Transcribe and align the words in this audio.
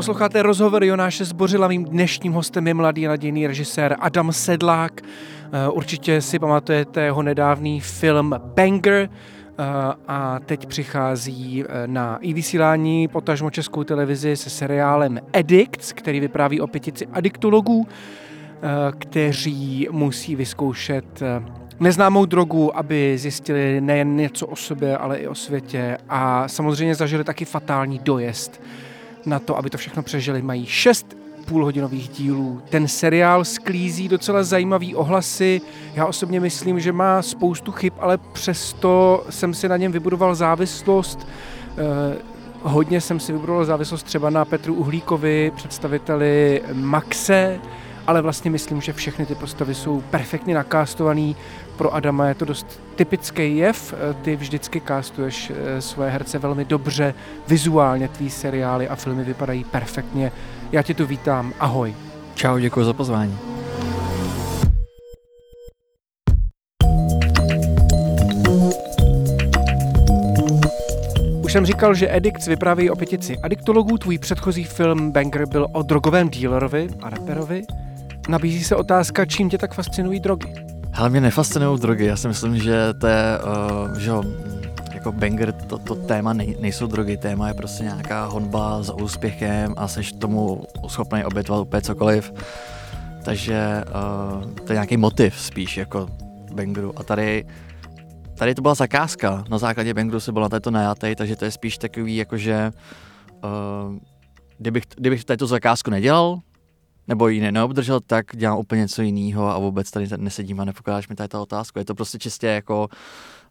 Posloucháte 0.00 0.42
rozhovor 0.42 0.84
Jonáše 0.84 1.24
Zbořila. 1.24 1.68
Mým 1.68 1.84
dnešním 1.84 2.32
hostem 2.32 2.66
je 2.66 2.74
mladý 2.74 3.06
nadějný 3.06 3.46
režisér 3.46 3.96
Adam 4.00 4.32
Sedlák. 4.32 5.00
Eh, 5.02 5.68
určitě 5.68 6.20
si 6.20 6.38
pamatujete 6.38 7.00
jeho 7.00 7.22
nedávný 7.22 7.80
film 7.80 8.34
Banger, 8.38 9.08
eh, 9.08 9.64
a 10.08 10.38
teď 10.46 10.66
přichází 10.66 11.64
eh, 11.64 11.86
na 11.86 12.18
i 12.20 12.32
vysílání 12.32 13.08
potažmo 13.08 13.50
českou 13.50 13.84
televizi 13.84 14.36
se 14.36 14.50
seriálem 14.50 15.20
Addicts, 15.32 15.92
který 15.92 16.20
vypráví 16.20 16.60
o 16.60 16.66
pětici 16.66 17.06
adiktologů, 17.06 17.88
kteří 18.98 19.88
musí 19.90 20.36
vyzkoušet 20.36 21.22
neznámou 21.80 22.24
drogu, 22.24 22.76
aby 22.76 23.18
zjistili 23.18 23.80
nejen 23.80 24.16
něco 24.16 24.46
o 24.46 24.56
sobě, 24.56 24.96
ale 24.96 25.18
i 25.18 25.26
o 25.26 25.34
světě 25.34 25.98
a 26.08 26.48
samozřejmě 26.48 26.94
zažili 26.94 27.24
taky 27.24 27.44
fatální 27.44 27.98
dojezd 27.98 28.60
na 29.26 29.38
to, 29.38 29.58
aby 29.58 29.70
to 29.70 29.78
všechno 29.78 30.02
přežili. 30.02 30.42
Mají 30.42 30.66
šest 30.66 31.16
půlhodinových 31.50 32.08
dílů. 32.08 32.62
Ten 32.68 32.88
seriál 32.88 33.44
sklízí 33.44 34.08
docela 34.08 34.42
zajímavý 34.42 34.94
ohlasy. 34.94 35.60
Já 35.94 36.06
osobně 36.06 36.40
myslím, 36.40 36.80
že 36.80 36.92
má 36.92 37.22
spoustu 37.22 37.72
chyb, 37.72 37.92
ale 37.98 38.18
přesto 38.18 39.24
jsem 39.30 39.54
si 39.54 39.68
na 39.68 39.76
něm 39.76 39.92
vybudoval 39.92 40.34
závislost. 40.34 41.28
Eh, 41.78 42.16
hodně 42.62 43.00
jsem 43.00 43.20
si 43.20 43.32
vybudoval 43.32 43.64
závislost 43.64 44.02
třeba 44.02 44.30
na 44.30 44.44
Petru 44.44 44.74
Uhlíkovi, 44.74 45.52
představiteli 45.56 46.62
Maxe, 46.72 47.60
ale 48.06 48.22
vlastně 48.22 48.50
myslím, 48.50 48.80
že 48.80 48.92
všechny 48.92 49.26
ty 49.26 49.34
postavy 49.34 49.74
jsou 49.74 50.00
perfektně 50.00 50.54
nakástovaný. 50.54 51.36
Pro 51.76 51.94
Adama 51.94 52.26
je 52.26 52.34
to 52.34 52.44
dost 52.44 52.80
typický 52.96 53.56
jev. 53.56 53.94
Ty 54.22 54.36
vždycky 54.36 54.80
kástuješ 54.80 55.52
eh, 55.54 55.80
svoje 55.80 56.10
herce 56.10 56.38
velmi 56.38 56.64
dobře, 56.64 57.14
vizuálně 57.48 58.08
tvý 58.08 58.30
seriály 58.30 58.88
a 58.88 58.96
filmy 58.96 59.24
vypadají 59.24 59.64
perfektně. 59.64 60.32
Já 60.72 60.82
tě 60.82 60.94
tu 60.94 61.06
vítám, 61.06 61.52
ahoj. 61.60 61.94
Čau, 62.34 62.58
děkuji 62.58 62.84
za 62.84 62.92
pozvání. 62.92 63.59
Už 71.50 71.54
jsem 71.54 71.66
říkal, 71.66 71.94
že 71.94 72.16
Edicts 72.16 72.46
vypráví 72.46 72.90
o 72.90 72.96
pětici 72.96 73.38
adiktologů. 73.38 73.98
Tvůj 73.98 74.18
předchozí 74.18 74.64
film 74.64 75.12
Banger 75.12 75.46
byl 75.46 75.66
o 75.72 75.82
drogovém 75.82 76.28
dílerovi 76.28 76.88
a 77.02 77.10
reperovi. 77.10 77.62
Nabízí 78.28 78.64
se 78.64 78.76
otázka, 78.76 79.24
čím 79.24 79.50
tě 79.50 79.58
tak 79.58 79.74
fascinují 79.74 80.20
drogy? 80.20 80.54
Hele, 80.92 81.10
mě 81.10 81.20
nefascinují 81.20 81.80
drogy, 81.80 82.04
já 82.04 82.16
si 82.16 82.28
myslím, 82.28 82.58
že 82.58 82.94
to 83.00 83.06
je, 83.06 83.38
uh, 83.90 83.98
že 83.98 84.10
jako 84.94 85.12
banger, 85.12 85.52
to, 85.52 85.78
to 85.78 85.94
téma 85.94 86.32
nej, 86.32 86.56
nejsou 86.60 86.86
drogy, 86.86 87.16
téma 87.16 87.48
je 87.48 87.54
prostě 87.54 87.82
nějaká 87.82 88.24
honba 88.24 88.82
za 88.82 88.94
úspěchem 88.94 89.74
a 89.76 89.88
seš 89.88 90.12
tomu 90.12 90.64
schopný 90.88 91.24
obětovat 91.24 91.62
úplně 91.62 91.82
cokoliv. 91.82 92.32
Takže 93.22 93.84
uh, 93.88 94.50
to 94.54 94.72
je 94.72 94.74
nějaký 94.74 94.96
motiv 94.96 95.40
spíš 95.40 95.76
jako 95.76 96.08
bangeru. 96.54 96.92
A 96.96 97.02
tady, 97.02 97.44
tady 98.40 98.54
to 98.54 98.62
byla 98.62 98.74
zakázka, 98.74 99.44
na 99.48 99.58
základě 99.58 99.94
bangeru 99.94 100.20
se 100.20 100.32
byl 100.32 100.42
na 100.42 100.48
této 100.48 100.70
najatý, 100.70 101.16
takže 101.16 101.36
to 101.36 101.44
je 101.44 101.50
spíš 101.50 101.78
takový 101.78 102.16
jakože 102.16 102.72
uh, 103.44 103.96
kdybych, 104.58 104.84
kdybych 104.96 105.24
tady 105.24 105.36
tu 105.36 105.46
zakázku 105.46 105.90
nedělal, 105.90 106.38
nebo 107.08 107.28
ji 107.28 107.52
neobdržel, 107.52 108.00
tak 108.00 108.26
dělám 108.36 108.58
úplně 108.58 108.80
něco 108.80 109.02
jiného 109.02 109.48
a 109.48 109.58
vůbec 109.58 109.90
tady 109.90 110.06
nesedím 110.16 110.60
a 110.60 110.64
nepokládáš 110.64 111.08
mi 111.08 111.16
tady 111.16 111.28
ta 111.28 111.40
otázku. 111.40 111.78
Je 111.78 111.84
to 111.84 111.94
prostě 111.94 112.18
čistě 112.18 112.46
jako, 112.46 112.88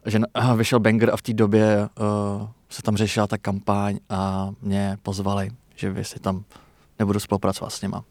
že 0.06 0.20
vyšel 0.56 0.80
banger 0.80 1.10
a 1.14 1.18
v 1.18 1.22
té 1.22 1.34
době 1.34 1.90
uh, 2.40 2.48
se 2.70 2.82
tam 2.82 2.98
řešila 2.98 3.28
ta 3.28 3.38
kampaň 3.38 4.00
a 4.10 4.50
mě 4.62 4.98
pozvali, 5.04 5.50
že 5.76 5.92
vy 5.92 6.04
si 6.04 6.20
tam 6.20 6.44
nebudu 7.00 7.20
spolupracovat 7.20 7.70
s 7.70 7.82
nima. 7.82 8.04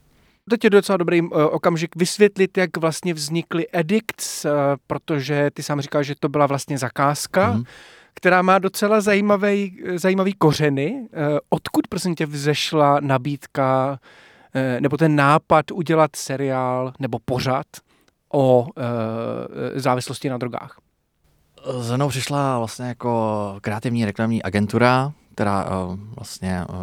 Teď 0.49 0.63
je 0.63 0.69
docela 0.69 0.97
dobrý 0.97 1.21
uh, 1.21 1.29
okamžik 1.31 1.95
vysvětlit, 1.95 2.57
jak 2.57 2.77
vlastně 2.77 3.13
vznikly 3.13 3.67
Edicts, 3.73 4.45
uh, 4.45 4.51
protože 4.87 5.49
ty 5.53 5.63
sám 5.63 5.81
říkal, 5.81 6.03
že 6.03 6.15
to 6.19 6.29
byla 6.29 6.45
vlastně 6.45 6.77
zakázka, 6.77 7.51
mm. 7.51 7.63
která 8.13 8.41
má 8.41 8.59
docela 8.59 9.01
zajímavý, 9.01 9.81
zajímavý 9.95 10.33
kořeny. 10.33 10.91
Uh, 10.93 11.37
odkud, 11.49 11.87
prosím 11.87 12.15
tě, 12.15 12.25
vzešla 12.25 12.99
nabídka 12.99 13.99
Eh, 14.53 14.81
nebo 14.81 14.97
ten 14.97 15.15
nápad 15.15 15.71
udělat 15.71 16.15
seriál 16.15 16.93
nebo 16.99 17.19
pořad 17.25 17.65
o 18.33 18.67
e, 18.77 19.79
závislosti 19.79 20.29
na 20.29 20.37
drogách? 20.37 20.77
Za 21.79 21.95
mnou 21.95 22.09
přišla 22.09 22.57
vlastně 22.57 22.85
jako 22.85 23.55
kreativní 23.61 24.05
reklamní 24.05 24.43
agentura, 24.43 25.11
která 25.33 25.85
uh, 25.85 25.99
vlastně 26.15 26.65
uh, 26.69 26.75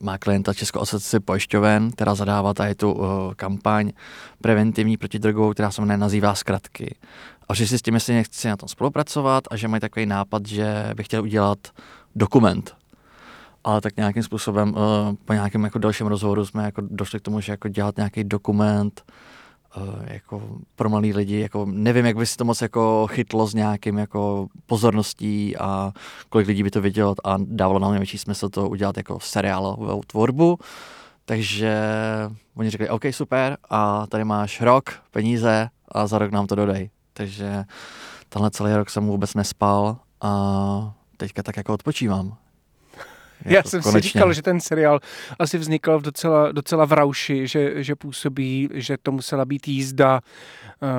má 0.00 0.18
klienta 0.18 0.54
Českou 0.54 0.80
asociaci 0.80 1.20
pojišťoven, 1.20 1.90
která 1.90 2.14
zadává 2.14 2.54
tady 2.54 2.74
tu 2.74 2.92
uh, 2.92 3.06
kampaň 3.36 3.92
preventivní 4.40 4.96
protidrogovou, 4.96 5.52
která 5.52 5.70
se 5.70 5.80
jmenuje 5.80 5.98
nazývá 5.98 6.34
zkratky. 6.34 6.96
A 7.48 7.54
že 7.54 7.66
si 7.66 7.78
s 7.78 7.82
tím, 7.82 7.94
jestli 7.94 8.14
nechci 8.14 8.48
na 8.48 8.56
tom 8.56 8.68
spolupracovat 8.68 9.44
a 9.50 9.56
že 9.56 9.68
mají 9.68 9.80
takový 9.80 10.06
nápad, 10.06 10.46
že 10.46 10.92
bych 10.94 11.06
chtěl 11.06 11.22
udělat 11.22 11.58
dokument 12.16 12.76
ale 13.64 13.80
tak 13.80 13.96
nějakým 13.96 14.22
způsobem 14.22 14.68
uh, 14.68 14.76
po 15.24 15.32
nějakém 15.32 15.64
jako 15.64 15.78
dalším 15.78 16.06
rozhovoru 16.06 16.46
jsme 16.46 16.64
jako 16.64 16.82
došli 16.90 17.18
k 17.18 17.22
tomu, 17.22 17.40
že 17.40 17.52
jako 17.52 17.68
dělat 17.68 17.96
nějaký 17.96 18.24
dokument 18.24 19.02
jako 20.04 20.42
pro 20.76 20.88
malý 20.90 21.12
lidi, 21.12 21.40
jako 21.40 21.66
nevím, 21.70 22.06
jak 22.06 22.16
by 22.16 22.26
si 22.26 22.36
to 22.36 22.44
moc 22.44 22.62
jako 22.62 23.06
chytlo 23.10 23.46
s 23.46 23.54
nějakým 23.54 23.98
jako 23.98 24.46
pozorností 24.66 25.56
a 25.56 25.92
kolik 26.28 26.48
lidí 26.48 26.62
by 26.62 26.70
to 26.70 26.80
vidělo 26.80 27.14
a 27.24 27.36
dávalo 27.38 27.78
nám 27.78 27.92
větší 27.92 28.18
smysl 28.18 28.48
to 28.48 28.68
udělat 28.68 28.96
jako 28.96 29.20
seriálovou 29.20 30.02
tvorbu. 30.06 30.58
Takže 31.24 31.80
oni 32.56 32.70
řekli, 32.70 32.88
OK, 32.88 33.02
super, 33.10 33.56
a 33.70 34.06
tady 34.06 34.24
máš 34.24 34.60
rok, 34.60 34.90
peníze 35.10 35.68
a 35.88 36.06
za 36.06 36.18
rok 36.18 36.30
nám 36.30 36.46
to 36.46 36.54
dodej. 36.54 36.90
Takže 37.12 37.64
tenhle 38.28 38.50
celý 38.50 38.74
rok 38.74 38.90
jsem 38.90 39.06
vůbec 39.06 39.34
nespal 39.34 39.96
a 40.20 40.94
teďka 41.16 41.42
tak 41.42 41.56
jako 41.56 41.74
odpočívám. 41.74 42.36
Já 43.44 43.62
jsem 43.62 43.82
konečně. 43.82 44.02
si 44.02 44.08
říkal, 44.08 44.32
že 44.32 44.42
ten 44.42 44.60
seriál 44.60 45.00
asi 45.38 45.58
vznikal 45.58 45.98
v 45.98 46.02
docela, 46.02 46.52
docela 46.52 46.84
v 46.84 46.92
rauši, 46.92 47.46
že, 47.46 47.82
že 47.82 47.94
působí, 47.94 48.68
že 48.72 48.96
to 49.02 49.12
musela 49.12 49.44
být 49.44 49.68
jízda. 49.68 50.20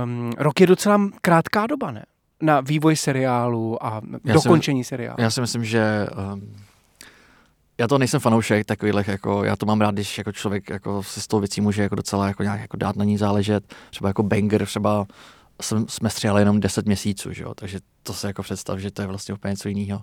Um, 0.04 0.32
rok 0.38 0.62
je 0.62 0.68
docela 0.68 1.02
krátká 1.22 1.68
doba, 1.68 1.92
ne? 1.92 2.06
Na 2.42 2.62
vývoj 2.62 2.96
seriálu 2.96 3.86
a 3.86 4.02
já 4.26 4.34
dokončení 4.34 4.84
si, 4.84 4.88
seriálu. 4.88 5.16
Já 5.20 5.30
si 5.30 5.42
myslím, 5.42 5.66
že 5.66 6.08
um, 6.34 6.56
já 7.78 7.88
to 7.88 7.98
nejsem 7.98 8.20
fanoušek 8.20 8.66
takových, 8.66 9.08
jako 9.08 9.44
já 9.44 9.56
to 9.56 9.66
mám 9.66 9.82
rád, 9.82 9.94
když 9.94 10.18
jako 10.18 10.32
člověk 10.32 10.70
jako 10.70 11.04
si 11.04 11.22
s 11.22 11.28
tou 11.28 11.40
věcí 11.40 11.62
může 11.62 11.82
jako 11.82 11.96
docela 11.96 12.28
jako 12.28 12.44
nějak 12.44 12.60
jako 12.62 12.78
dát 12.78 12.96
na 12.96 13.04
ní 13.04 13.18
záležet. 13.18 13.74
Třeba 13.90 14.10
jako 14.10 14.24
banger, 14.24 14.66
třeba 14.66 15.06
jsme 15.88 16.10
stříhali 16.10 16.42
jenom 16.42 16.60
10 16.60 16.86
měsíců, 16.86 17.34
že 17.34 17.44
jo? 17.44 17.54
takže 17.56 17.80
to 18.04 18.14
se 18.14 18.28
jako 18.28 18.44
představ, 18.44 18.80
že 18.80 18.92
to 18.92 19.02
je 19.02 19.08
vlastně 19.08 19.34
úplně 19.34 19.52
něco 19.52 19.70
jiného. 19.70 20.02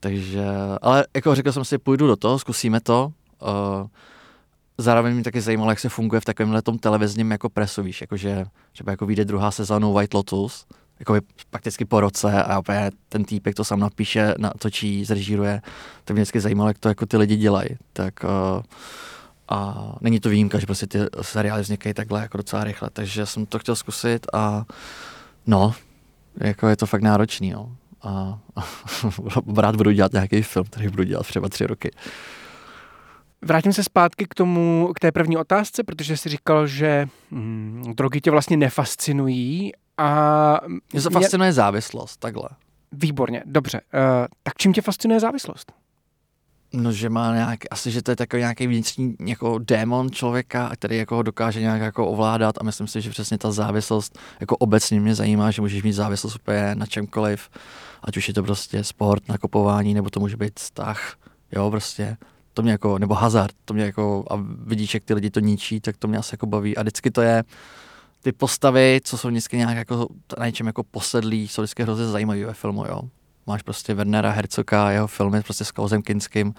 Takže, 0.00 0.44
ale 0.82 1.06
jako 1.14 1.34
řekl 1.34 1.52
jsem 1.52 1.64
si, 1.64 1.78
půjdu 1.78 2.06
do 2.06 2.16
toho, 2.16 2.38
zkusíme 2.38 2.80
to. 2.80 3.12
Uh, 3.42 3.86
zároveň 4.78 5.14
mě 5.14 5.24
taky 5.24 5.40
zajímalo, 5.40 5.70
jak 5.70 5.80
se 5.80 5.88
funguje 5.88 6.20
v 6.20 6.24
takovémhle 6.24 6.62
tom 6.62 6.78
televizním 6.78 7.30
jako 7.30 7.48
presu, 7.48 7.82
víš, 7.82 8.00
jakože 8.00 8.44
třeba 8.72 8.92
jako 8.92 9.06
vyjde 9.06 9.24
druhá 9.24 9.50
sezóna 9.50 9.88
White 9.88 10.14
Lotus, 10.14 10.66
jako 10.98 11.16
prakticky 11.50 11.84
po 11.84 12.00
roce 12.00 12.42
a 12.42 12.58
opět 12.58 12.94
ten 13.08 13.24
týpek 13.24 13.54
to 13.54 13.64
sám 13.64 13.80
napíše, 13.80 14.34
natočí, 14.38 15.04
zrežíruje, 15.04 15.62
to 16.04 16.12
mě 16.12 16.22
vždycky 16.22 16.40
zajímalo, 16.40 16.70
jak 16.70 16.78
to 16.78 16.88
jako 16.88 17.06
ty 17.06 17.16
lidi 17.16 17.36
dělají. 17.36 17.68
Tak 17.92 18.14
uh, 18.24 18.62
a 19.48 19.92
není 20.00 20.20
to 20.20 20.28
výjimka, 20.28 20.58
že 20.58 20.66
prostě 20.66 20.86
ty 20.86 20.98
seriály 21.22 21.62
vznikají 21.62 21.94
takhle 21.94 22.20
jako 22.20 22.36
docela 22.36 22.64
rychle, 22.64 22.90
takže 22.92 23.26
jsem 23.26 23.46
to 23.46 23.58
chtěl 23.58 23.76
zkusit 23.76 24.26
a 24.32 24.64
no, 25.46 25.74
jako 26.36 26.68
je 26.68 26.76
to 26.76 26.86
fakt 26.86 27.02
náročný, 27.02 27.50
no 27.50 27.76
a, 28.02 28.38
a 28.56 28.64
rád 29.56 29.76
budu 29.76 29.90
dělat 29.90 30.12
nějaký 30.12 30.42
film, 30.42 30.66
který 30.66 30.88
budu 30.88 31.02
dělat 31.02 31.26
třeba 31.26 31.48
tři 31.48 31.66
roky. 31.66 31.90
Vrátím 33.42 33.72
se 33.72 33.84
zpátky 33.84 34.26
k 34.28 34.34
tomu, 34.34 34.92
k 34.96 35.00
té 35.00 35.12
první 35.12 35.36
otázce, 35.36 35.84
protože 35.84 36.16
jsi 36.16 36.28
říkal, 36.28 36.66
že 36.66 37.08
hm, 37.30 37.92
drogy 37.96 38.20
tě 38.20 38.30
vlastně 38.30 38.56
nefascinují 38.56 39.72
a... 39.98 40.60
Mě 40.92 41.00
fascinuje 41.00 41.48
mě... 41.48 41.52
závislost, 41.52 42.16
takhle. 42.16 42.48
Výborně, 42.92 43.42
dobře. 43.46 43.80
Uh, 43.94 44.26
tak 44.42 44.54
čím 44.56 44.72
tě 44.72 44.82
fascinuje 44.82 45.20
závislost? 45.20 45.72
No, 46.72 46.92
že 46.92 47.08
má 47.08 47.34
nějaký, 47.34 47.68
asi, 47.68 47.90
že 47.90 48.02
to 48.02 48.10
je 48.10 48.16
takový 48.16 48.40
nějaký 48.40 48.66
vnitřní 48.66 49.14
jako 49.26 49.58
démon 49.58 50.10
člověka, 50.10 50.70
který 50.74 50.96
jako 50.96 51.16
ho 51.16 51.22
dokáže 51.22 51.60
nějak 51.60 51.80
jako 51.80 52.06
ovládat 52.06 52.54
a 52.60 52.64
myslím 52.64 52.86
si, 52.86 53.00
že 53.00 53.10
přesně 53.10 53.38
ta 53.38 53.52
závislost 53.52 54.18
jako 54.40 54.56
obecně 54.56 55.00
mě 55.00 55.14
zajímá, 55.14 55.50
že 55.50 55.62
můžeš 55.62 55.82
mít 55.82 55.92
závislost 55.92 56.34
úplně 56.34 56.74
na 56.74 56.86
čemkoliv, 56.86 57.50
ať 58.02 58.16
už 58.16 58.28
je 58.28 58.34
to 58.34 58.42
prostě 58.42 58.84
sport, 58.84 59.28
nakupování, 59.28 59.94
nebo 59.94 60.10
to 60.10 60.20
může 60.20 60.36
být 60.36 60.60
vztah, 60.60 61.14
jo, 61.52 61.70
prostě 61.70 62.16
to 62.54 62.62
mě 62.62 62.72
jako, 62.72 62.98
nebo 62.98 63.14
hazard, 63.14 63.54
to 63.64 63.74
mě 63.74 63.84
jako, 63.84 64.24
a 64.30 64.38
vidíš, 64.64 64.94
jak 64.94 65.04
ty 65.04 65.14
lidi 65.14 65.30
to 65.30 65.40
ničí, 65.40 65.80
tak 65.80 65.96
to 65.96 66.08
mě 66.08 66.18
asi 66.18 66.34
jako 66.34 66.46
baví 66.46 66.76
a 66.76 66.82
vždycky 66.82 67.10
to 67.10 67.22
je, 67.22 67.44
ty 68.22 68.32
postavy, 68.32 69.00
co 69.04 69.18
jsou 69.18 69.28
vždycky 69.28 69.56
nějak 69.56 69.76
jako 69.76 70.08
na 70.38 70.46
něčem 70.46 70.66
jako 70.66 70.82
posedlí, 70.82 71.48
jsou 71.48 71.62
vždycky 71.62 71.82
hrozně 71.82 72.06
zajímavé 72.06 72.44
ve 72.44 72.54
filmu, 72.54 72.84
jo. 72.84 73.00
Máš 73.50 73.62
prostě 73.62 73.94
Wernera 73.94 74.30
Herzoga, 74.30 74.90
jeho 74.90 75.06
filmy 75.06 75.42
prostě 75.42 75.64
s 75.64 75.70
Klausem 75.72 76.02
Kinským, 76.02 76.54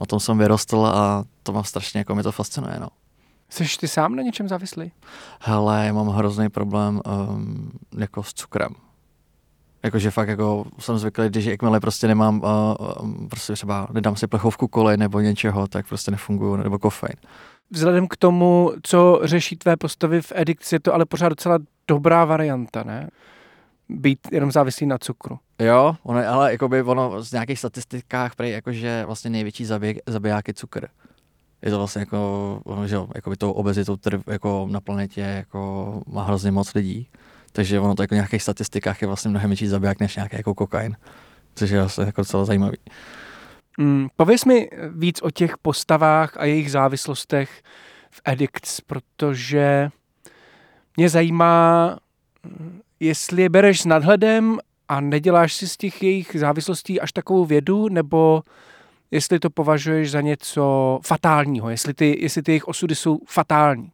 na 0.00 0.06
tom 0.06 0.20
jsem 0.20 0.38
vyrostl 0.38 0.86
a 0.86 1.24
to 1.42 1.52
mám 1.52 1.64
strašně, 1.64 1.98
jako 1.98 2.14
mi 2.14 2.22
to 2.22 2.32
fascinuje, 2.32 2.80
no. 2.80 2.88
Jsi 3.48 3.64
ty 3.80 3.88
sám 3.88 4.16
na 4.16 4.22
něčem 4.22 4.48
závislý? 4.48 4.92
Hele, 5.40 5.86
já 5.86 5.92
mám 5.92 6.08
hrozný 6.08 6.48
problém 6.48 7.00
um, 7.28 7.70
jako 7.98 8.22
s 8.22 8.34
cukrem. 8.34 8.74
Jakože 9.82 10.10
fakt 10.10 10.28
jako 10.28 10.64
jsem 10.78 10.98
zvyklý, 10.98 11.28
když 11.28 11.44
jakmile 11.44 11.80
prostě 11.80 12.06
nemám, 12.06 12.42
uh, 12.42 13.26
prostě 13.28 13.52
třeba 13.52 13.88
nedám 13.92 14.16
si 14.16 14.26
plechovku 14.26 14.68
kole 14.68 14.96
nebo 14.96 15.20
něčeho, 15.20 15.66
tak 15.66 15.88
prostě 15.88 16.10
nefunguju, 16.10 16.56
nebo 16.56 16.78
kofein. 16.78 17.16
Vzhledem 17.70 18.08
k 18.08 18.16
tomu, 18.16 18.72
co 18.82 19.20
řeší 19.22 19.56
tvé 19.56 19.76
postavy 19.76 20.22
v 20.22 20.32
edikci, 20.34 20.74
je 20.74 20.80
to 20.80 20.94
ale 20.94 21.04
pořád 21.04 21.28
docela 21.28 21.58
dobrá 21.88 22.24
varianta, 22.24 22.82
ne? 22.82 23.08
Být 23.88 24.18
jenom 24.32 24.52
závislý 24.52 24.86
na 24.86 24.98
cukru. 24.98 25.38
Jo, 25.58 25.96
ono, 26.02 26.28
ale 26.28 26.52
jakoby 26.52 26.82
ono 26.82 27.22
z 27.22 27.32
nějakých 27.32 27.58
statistikách 27.58 28.34
prej 28.34 28.52
jakože 28.52 29.04
vlastně 29.06 29.30
největší 29.30 29.64
zabij, 29.64 30.00
zabiják 30.06 30.48
je 30.48 30.54
cukr. 30.54 30.88
Je 31.62 31.70
to 31.70 31.78
vlastně 31.78 32.00
jako, 32.00 32.62
že 32.86 32.94
jo, 32.94 33.08
jako 33.14 33.30
by 33.30 33.36
tou 33.36 33.52
obezitou 33.52 33.96
trv, 33.96 34.22
jako 34.26 34.68
na 34.70 34.80
planetě 34.80 35.20
jako 35.20 36.02
má 36.06 36.24
hrozně 36.24 36.50
moc 36.50 36.74
lidí. 36.74 37.08
Takže 37.52 37.80
ono 37.80 37.94
to 37.94 38.02
jako 38.02 38.14
v 38.14 38.20
nějakých 38.20 38.42
statistikách 38.42 39.02
je 39.02 39.06
vlastně 39.06 39.28
mnohem 39.28 39.50
větší 39.50 39.66
zabiják 39.66 40.00
než 40.00 40.16
nějaký 40.16 40.36
jako 40.36 40.54
kokain. 40.54 40.96
Což 41.54 41.70
je 41.70 41.80
vlastně 41.80 42.04
jako 42.04 42.20
docela 42.20 42.44
zajímavý. 42.44 42.76
Mm, 43.78 44.08
pověz 44.16 44.44
mi 44.44 44.70
víc 44.90 45.22
o 45.22 45.30
těch 45.30 45.58
postavách 45.58 46.36
a 46.36 46.44
jejich 46.44 46.70
závislostech 46.70 47.62
v 48.10 48.20
Addicts, 48.24 48.80
protože 48.80 49.90
mě 50.96 51.08
zajímá, 51.08 51.98
jestli 53.00 53.42
je 53.42 53.48
bereš 53.48 53.80
s 53.80 53.84
nadhledem 53.84 54.58
a 54.88 55.00
neděláš 55.00 55.54
si 55.54 55.68
z 55.68 55.76
těch 55.76 56.02
jejich 56.02 56.36
závislostí 56.38 57.00
až 57.00 57.12
takovou 57.12 57.44
vědu, 57.44 57.88
nebo 57.88 58.42
jestli 59.10 59.38
to 59.38 59.50
považuješ 59.50 60.10
za 60.10 60.20
něco 60.20 60.98
fatálního, 61.06 61.70
jestli 61.70 61.94
ty, 61.94 62.18
jestli 62.20 62.42
ty 62.42 62.52
jejich 62.52 62.68
osudy 62.68 62.94
jsou 62.94 63.18
fatální. 63.26 63.92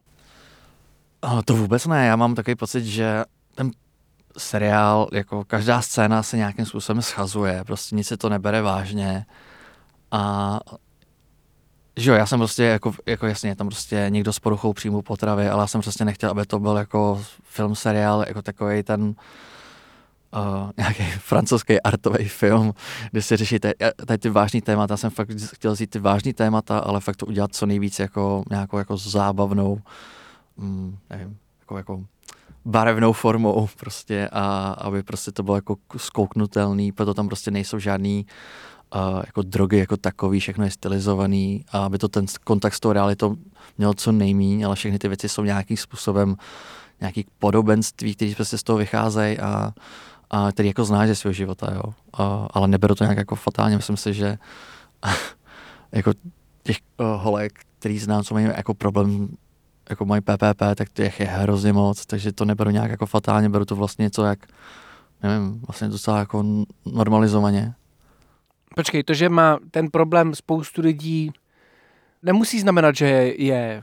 To 1.44 1.56
vůbec 1.56 1.86
ne, 1.86 2.06
já 2.06 2.16
mám 2.16 2.34
takový 2.34 2.54
pocit, 2.54 2.84
že 2.84 3.24
ten 3.54 3.70
seriál, 4.38 5.08
jako 5.12 5.44
každá 5.44 5.82
scéna 5.82 6.22
se 6.22 6.36
nějakým 6.36 6.66
způsobem 6.66 7.02
schazuje, 7.02 7.64
prostě 7.66 7.96
nic 7.96 8.06
se 8.06 8.16
to 8.16 8.28
nebere 8.28 8.62
vážně. 8.62 9.26
A 10.10 10.60
že 11.96 12.10
jo, 12.10 12.16
já 12.16 12.26
jsem 12.26 12.38
prostě, 12.38 12.62
jako, 12.62 12.92
jako 13.06 13.26
jasně, 13.26 13.56
tam 13.56 13.68
prostě 13.68 14.06
někdo 14.08 14.32
s 14.32 14.38
poruchou 14.38 14.72
příjmu 14.72 15.02
potravy, 15.02 15.48
ale 15.48 15.62
já 15.62 15.66
jsem 15.66 15.80
prostě 15.80 16.04
nechtěl, 16.04 16.30
aby 16.30 16.46
to 16.46 16.58
byl 16.58 16.76
jako 16.76 17.24
film, 17.42 17.74
seriál, 17.74 18.24
jako 18.28 18.42
takový 18.42 18.82
ten 18.82 19.02
uh, 19.02 20.70
nějaký 20.76 21.02
francouzský 21.18 21.80
artový 21.80 22.28
film, 22.28 22.74
kde 23.10 23.22
se 23.22 23.36
řeší 23.36 23.58
tady, 23.58 23.74
tady 24.06 24.18
ty 24.18 24.28
vážný 24.28 24.60
témata. 24.60 24.92
Já 24.92 24.96
jsem 24.96 25.10
fakt 25.10 25.30
chtěl 25.52 25.72
vzít 25.72 25.90
ty 25.90 25.98
vážný 25.98 26.32
témata, 26.32 26.78
ale 26.78 27.00
fakt 27.00 27.16
to 27.16 27.26
udělat 27.26 27.54
co 27.54 27.66
nejvíc 27.66 27.98
jako 27.98 28.42
nějakou 28.50 28.78
jako 28.78 28.96
zábavnou, 28.96 29.78
mm, 30.56 30.98
nevím, 31.10 31.36
jako, 31.60 31.76
jako 31.76 32.04
barevnou 32.64 33.12
formou 33.12 33.68
prostě 33.76 34.28
a 34.32 34.72
aby 34.72 35.02
prostě 35.02 35.32
to 35.32 35.42
bylo 35.42 35.56
jako 35.56 35.76
skouknutelný, 35.96 36.92
proto 36.92 37.14
tam 37.14 37.26
prostě 37.26 37.50
nejsou 37.50 37.78
žádný 37.78 38.26
uh, 38.26 38.32
jako 39.26 39.42
drogy 39.42 39.78
jako 39.78 39.96
takový, 39.96 40.40
všechno 40.40 40.64
je 40.64 40.70
stylizovaný 40.70 41.64
a 41.72 41.84
aby 41.84 41.98
to 41.98 42.08
ten 42.08 42.26
kontakt 42.44 42.74
s 42.74 42.80
tou 42.80 42.92
realitou 42.92 43.36
měl 43.78 43.94
co 43.94 44.12
nejmíň, 44.12 44.66
ale 44.66 44.74
všechny 44.76 44.98
ty 44.98 45.08
věci 45.08 45.28
jsou 45.28 45.44
nějakým 45.44 45.76
způsobem 45.76 46.36
nějaký 47.00 47.26
podobenství, 47.38 48.14
které 48.14 48.32
prostě 48.34 48.58
z 48.58 48.62
toho 48.62 48.78
vycházejí 48.78 49.38
a, 49.38 49.72
a 50.30 50.52
který 50.52 50.68
jako 50.68 50.84
znáš 50.84 51.08
ze 51.08 51.14
svého 51.14 51.32
života, 51.32 51.72
jo. 51.74 51.82
A, 52.12 52.48
ale 52.50 52.68
neberu 52.68 52.94
to 52.94 53.04
nějak 53.04 53.18
jako 53.18 53.36
fatálně, 53.36 53.76
myslím 53.76 53.96
si, 53.96 54.14
že 54.14 54.38
jako 55.92 56.12
těch 56.62 56.76
uh, 56.96 57.06
holek, 57.22 57.52
který 57.78 57.98
znám, 57.98 58.22
co 58.22 58.34
mají 58.34 58.46
jako 58.46 58.74
problém 58.74 59.28
jako 59.90 60.04
mají 60.04 60.22
PPP, 60.22 60.62
tak 60.74 60.88
těch 60.92 61.20
je 61.20 61.26
hrozně 61.26 61.72
moc, 61.72 62.06
takže 62.06 62.32
to 62.32 62.44
neberu 62.44 62.70
nějak 62.70 62.90
jako 62.90 63.06
fatálně, 63.06 63.48
beru 63.48 63.64
to 63.64 63.76
vlastně 63.76 64.02
něco 64.02 64.24
jak, 64.24 64.38
nevím, 65.22 65.60
vlastně 65.66 65.88
docela 65.88 66.18
jako 66.18 66.44
normalizovaně. 66.86 67.74
Počkej, 68.74 69.02
to, 69.02 69.14
že 69.14 69.28
má 69.28 69.58
ten 69.70 69.90
problém 69.90 70.34
spoustu 70.34 70.80
lidí, 70.80 71.32
nemusí 72.22 72.60
znamenat, 72.60 72.96
že 72.96 73.06
je 73.38 73.82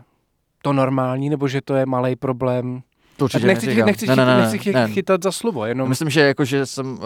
to 0.62 0.74
normální, 0.74 1.30
nebo 1.30 1.47
že 1.47 1.62
to 1.62 1.75
je 1.75 1.86
malý 1.86 2.15
problém. 2.15 2.81
To 3.18 3.25
určitě 3.25 3.47
nechci, 3.47 3.65
neříkám. 3.65 3.86
nechci, 3.86 4.07
ne, 4.07 4.15
ne, 4.15 4.25
ne, 4.25 4.38
nechci 4.51 4.74
ne. 4.74 4.88
chytat 4.88 5.24
za 5.24 5.31
slovo, 5.31 5.65
jenom... 5.65 5.89
Myslím, 5.89 6.09
že 6.09 6.21
jako, 6.21 6.45
že 6.45 6.65
jsem, 6.65 6.94
uh, 6.94 7.00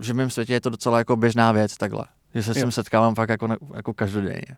že 0.00 0.12
v 0.12 0.16
mém 0.16 0.30
světě 0.30 0.52
je 0.52 0.60
to 0.60 0.70
docela 0.70 0.98
jako 0.98 1.16
běžná 1.16 1.52
věc 1.52 1.76
takhle. 1.76 2.04
Že 2.34 2.42
se 2.42 2.54
s 2.54 2.56
tím 2.56 2.72
setkávám 2.72 3.14
fakt 3.14 3.28
jako, 3.28 3.48
jako 3.74 3.94
každodenně. 3.94 4.56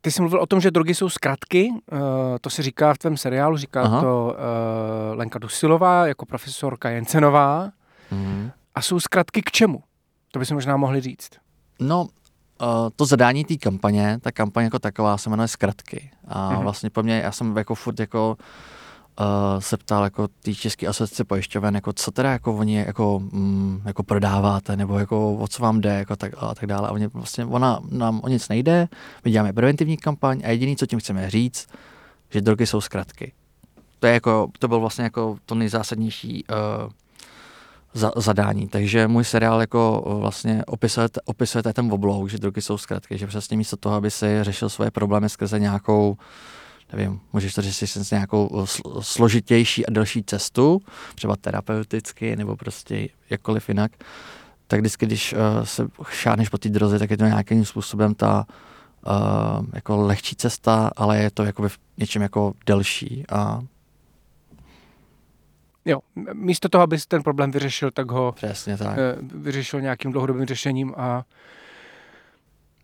Ty 0.00 0.10
jsi 0.10 0.20
mluvil 0.22 0.40
o 0.40 0.46
tom, 0.46 0.60
že 0.60 0.70
drogy 0.70 0.94
jsou 0.94 1.08
zkratky, 1.08 1.70
uh, 1.92 1.98
to 2.40 2.50
se 2.50 2.62
říká 2.62 2.94
v 2.94 2.98
tvém 2.98 3.16
seriálu, 3.16 3.56
říká 3.56 3.82
Aha. 3.82 4.00
to 4.00 4.36
uh, 4.36 5.18
Lenka 5.18 5.38
Dusilová 5.38 6.06
jako 6.06 6.26
profesorka 6.26 6.90
Jencenová. 6.90 7.70
Mm. 8.10 8.50
A 8.74 8.82
jsou 8.82 9.00
zkratky 9.00 9.42
k 9.42 9.50
čemu? 9.50 9.82
To 10.36 10.40
by 10.40 10.46
se 10.46 10.54
možná 10.54 10.76
mohli 10.76 11.00
říct. 11.00 11.30
No, 11.80 12.02
uh, 12.02 12.08
to 12.96 13.06
zadání 13.06 13.44
té 13.44 13.56
kampaně, 13.56 14.18
ta 14.22 14.32
kampaň 14.32 14.64
jako 14.64 14.78
taková 14.78 15.18
se 15.18 15.30
jmenuje 15.30 15.48
zkratky. 15.48 16.10
A 16.28 16.52
mm. 16.52 16.62
vlastně 16.62 16.90
po 16.90 17.02
mně, 17.02 17.20
já 17.24 17.32
jsem 17.32 17.56
jako 17.56 17.74
furt 17.74 18.00
jako 18.00 18.36
uh, 19.20 19.60
se 19.60 19.76
ptal 19.76 20.04
jako 20.04 20.28
té 20.28 20.54
české 20.54 20.86
asociace 20.86 21.24
pojišťoven, 21.24 21.74
jako 21.74 21.92
co 21.92 22.10
teda 22.10 22.32
jako 22.32 22.56
oni 22.56 22.74
jako, 22.74 23.18
mm, 23.18 23.82
jako 23.84 24.02
prodáváte, 24.02 24.76
nebo 24.76 24.98
jako 24.98 25.36
o 25.36 25.48
co 25.48 25.62
vám 25.62 25.80
jde, 25.80 25.94
jako 25.94 26.16
tak, 26.16 26.32
a 26.36 26.54
tak 26.54 26.66
dále. 26.66 26.88
A 26.88 26.92
oni 26.92 27.06
vlastně, 27.06 27.44
ona 27.44 27.80
nám 27.90 28.20
o 28.24 28.28
nic 28.28 28.48
nejde, 28.48 28.88
my 29.24 29.30
děláme 29.30 29.52
preventivní 29.52 29.96
kampaň 29.96 30.42
a 30.44 30.50
jediný, 30.50 30.76
co 30.76 30.86
tím 30.86 30.98
chceme 30.98 31.30
říct, 31.30 31.66
že 32.30 32.40
drogy 32.40 32.66
jsou 32.66 32.80
zkratky. 32.80 33.32
To 33.98 34.06
je 34.06 34.12
jako, 34.12 34.48
to 34.58 34.68
byl 34.68 34.80
vlastně 34.80 35.04
jako 35.04 35.36
to 35.46 35.54
nejzásadnější 35.54 36.44
uh, 36.50 36.90
za, 37.96 38.12
zadání. 38.16 38.68
Takže 38.68 39.08
můj 39.08 39.24
seriál 39.24 39.60
jako 39.60 40.04
vlastně 40.20 40.64
opisuje, 40.66 41.08
opisuje 41.24 41.62
ten 41.62 41.92
oblouk, 41.92 42.28
že 42.28 42.38
drogy 42.38 42.62
jsou 42.62 42.78
zkratky, 42.78 43.18
že 43.18 43.26
přesně 43.26 43.56
místo 43.56 43.76
toho, 43.76 43.96
aby 43.96 44.10
si 44.10 44.38
řešil 44.42 44.68
svoje 44.68 44.90
problémy 44.90 45.28
skrze 45.28 45.58
nějakou 45.60 46.16
nevím, 46.92 47.20
můžeš 47.32 47.54
to 47.54 47.62
řešit 47.62 47.86
s 47.86 48.10
nějakou 48.10 48.66
složitější 49.00 49.86
a 49.86 49.90
delší 49.90 50.24
cestu, 50.24 50.80
třeba 51.14 51.36
terapeuticky 51.36 52.36
nebo 52.36 52.56
prostě 52.56 53.08
jakkoliv 53.30 53.68
jinak, 53.68 53.92
tak 54.66 54.80
vždycky, 54.80 55.06
když 55.06 55.32
uh, 55.32 55.38
se 55.64 55.86
šáneš 56.10 56.48
po 56.48 56.58
té 56.58 56.68
droze, 56.68 56.98
tak 56.98 57.10
je 57.10 57.16
to 57.16 57.24
nějakým 57.24 57.64
způsobem 57.64 58.14
ta 58.14 58.46
uh, 59.06 59.66
jako 59.74 59.96
lehčí 59.96 60.36
cesta, 60.36 60.90
ale 60.96 61.18
je 61.18 61.30
to 61.30 61.44
jako 61.44 61.68
v 61.68 61.78
něčem 61.98 62.22
jako 62.22 62.52
delší 62.66 63.24
a 63.32 63.60
Jo, 65.86 66.00
místo 66.32 66.68
toho, 66.68 66.82
abys 66.82 67.06
ten 67.06 67.22
problém 67.22 67.50
vyřešil, 67.50 67.90
tak 67.90 68.10
ho 68.10 68.32
Přesně 68.32 68.76
tak. 68.76 68.98
vyřešil 69.20 69.80
nějakým 69.80 70.12
dlouhodobým 70.12 70.46
řešením 70.46 70.94
a 70.96 71.24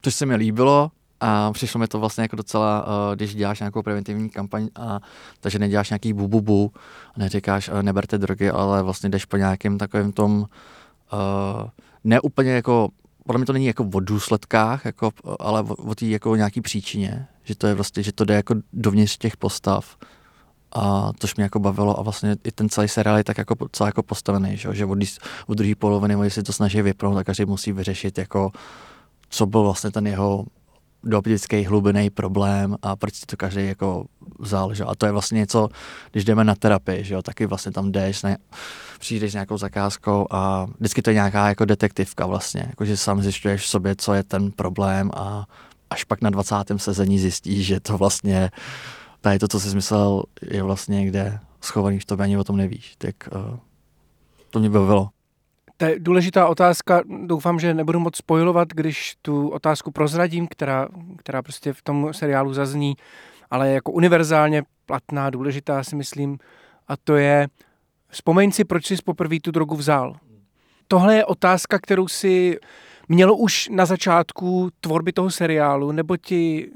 Což 0.02 0.14
se 0.14 0.26
mi 0.26 0.36
líbilo, 0.36 0.90
a 1.20 1.52
přišlo 1.52 1.80
mi 1.80 1.88
to 1.88 1.98
vlastně 1.98 2.22
jako 2.22 2.36
docela, 2.36 2.86
uh, 2.86 3.14
když 3.14 3.34
děláš 3.34 3.60
nějakou 3.60 3.82
preventivní 3.82 4.30
kampaň, 4.30 4.68
a, 4.76 5.00
takže 5.40 5.58
neděláš 5.58 5.90
nějaký 5.90 6.12
bububu, 6.12 6.72
neříkáš, 7.16 7.68
uh, 7.68 7.82
neberte 7.82 8.18
drogy, 8.18 8.50
ale 8.50 8.82
vlastně 8.82 9.08
jdeš 9.10 9.24
po 9.24 9.36
nějakém 9.36 9.78
takovém 9.78 10.12
tom, 10.12 10.38
uh, 10.40 11.68
ne 12.04 12.20
úplně 12.20 12.50
jako, 12.50 12.88
podle 13.26 13.38
mě 13.38 13.46
to 13.46 13.52
není 13.52 13.66
jako 13.66 13.88
o 13.94 14.00
důsledkách, 14.00 14.84
jako, 14.84 15.10
ale 15.40 15.62
o, 15.62 15.74
o 15.74 15.94
té 15.94 16.06
jako 16.06 16.36
nějaký 16.36 16.60
příčině, 16.60 17.26
že 17.42 17.54
to 17.54 17.66
je 17.66 17.74
vlastně, 17.74 18.02
že 18.02 18.12
to 18.12 18.24
jde 18.24 18.34
jako 18.34 18.54
dovnitř 18.72 19.18
těch 19.18 19.36
postav, 19.36 19.96
a 20.74 21.12
tož 21.18 21.34
mě 21.34 21.42
jako 21.42 21.58
bavilo 21.58 21.98
a 21.98 22.02
vlastně 22.02 22.36
i 22.44 22.52
ten 22.52 22.68
celý 22.68 22.88
seriál 22.88 23.16
je 23.16 23.24
tak 23.24 23.38
jako 23.38 23.54
celý 23.72 23.88
jako 23.88 24.02
postavený, 24.02 24.56
že, 24.56 24.74
že 24.74 24.84
od, 24.84 24.98
od 25.46 25.58
druhé 25.58 25.74
poloviny, 25.74 26.14
když 26.20 26.34
si 26.34 26.42
to 26.42 26.52
snaží 26.52 26.82
vypnout, 26.82 27.14
tak 27.14 27.26
každý 27.26 27.44
musí 27.44 27.72
vyřešit 27.72 28.18
jako 28.18 28.50
co 29.28 29.46
byl 29.46 29.62
vlastně 29.62 29.90
ten 29.90 30.06
jeho 30.06 30.44
dooptický 31.04 31.64
hlubinný 31.64 32.10
problém 32.10 32.76
a 32.82 32.96
proč 32.96 33.14
si 33.14 33.26
to 33.26 33.36
každý 33.36 33.66
jako 33.66 34.06
vzal, 34.38 34.74
že? 34.74 34.84
A 34.84 34.94
to 34.94 35.06
je 35.06 35.12
vlastně 35.12 35.38
něco, 35.38 35.68
když 36.12 36.24
jdeme 36.24 36.44
na 36.44 36.54
terapii, 36.54 37.04
že 37.04 37.14
jo, 37.14 37.22
taky 37.22 37.46
vlastně 37.46 37.72
tam 37.72 37.92
jdeš, 37.92 38.22
ne, 38.22 38.38
přijdeš 38.98 39.30
s 39.30 39.34
nějakou 39.34 39.58
zakázkou 39.58 40.26
a 40.30 40.66
vždycky 40.78 41.02
to 41.02 41.10
je 41.10 41.14
nějaká 41.14 41.48
jako 41.48 41.64
detektivka 41.64 42.26
vlastně, 42.26 42.64
jako 42.66 42.84
že 42.84 42.96
sám 42.96 43.22
zjišťuješ 43.22 43.62
v 43.62 43.68
sobě, 43.68 43.96
co 43.96 44.14
je 44.14 44.22
ten 44.22 44.50
problém 44.50 45.10
a 45.14 45.46
až 45.90 46.04
pak 46.04 46.22
na 46.22 46.30
20. 46.30 46.56
sezení 46.76 47.18
zjistíš, 47.18 47.66
že 47.66 47.80
to 47.80 47.98
vlastně 47.98 48.50
tady 49.22 49.38
to, 49.38 49.48
co 49.48 49.60
jsi 49.60 49.74
myslel, 49.74 50.22
je 50.42 50.62
vlastně 50.62 51.00
někde 51.00 51.38
schovaný 51.60 51.98
v 51.98 52.04
tobě, 52.04 52.24
ani 52.24 52.36
o 52.36 52.44
tom 52.44 52.56
nevíš. 52.56 52.94
Tak 52.98 53.14
uh, 53.34 53.58
to 54.50 54.58
mě 54.58 54.70
bavilo. 54.70 55.08
To 55.76 55.84
je 55.84 55.98
důležitá 55.98 56.48
otázka. 56.48 57.02
Doufám, 57.26 57.60
že 57.60 57.74
nebudu 57.74 58.00
moc 58.00 58.16
spojovat, 58.16 58.68
když 58.68 59.14
tu 59.22 59.48
otázku 59.48 59.90
prozradím, 59.90 60.48
která, 60.48 60.88
která 61.16 61.42
prostě 61.42 61.72
v 61.72 61.82
tom 61.82 62.14
seriálu 62.14 62.54
zazní, 62.54 62.94
ale 63.50 63.68
je 63.68 63.74
jako 63.74 63.92
univerzálně 63.92 64.62
platná, 64.86 65.30
důležitá 65.30 65.84
si 65.84 65.96
myslím. 65.96 66.38
A 66.88 66.96
to 66.96 67.16
je, 67.16 67.48
vzpomeň 68.08 68.52
si, 68.52 68.64
proč 68.64 68.86
jsi 68.86 68.96
poprvé 69.04 69.36
tu 69.42 69.50
drogu 69.50 69.76
vzal. 69.76 70.16
Tohle 70.88 71.16
je 71.16 71.24
otázka, 71.24 71.78
kterou 71.78 72.08
si 72.08 72.58
mělo 73.08 73.36
už 73.36 73.68
na 73.68 73.86
začátku 73.86 74.70
tvorby 74.80 75.12
toho 75.12 75.30
seriálu, 75.30 75.92
nebo 75.92 76.16
ti, 76.16 76.70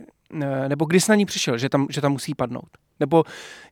nebo 0.69 0.85
kdy 0.85 1.01
jsi 1.01 1.11
na 1.11 1.15
ní 1.15 1.27
přišel, 1.27 1.59
že 1.59 1.69
tam, 1.69 1.87
že 1.91 2.01
tam 2.01 2.13
musí 2.13 2.35
padnout? 2.35 2.69
Nebo 3.01 3.25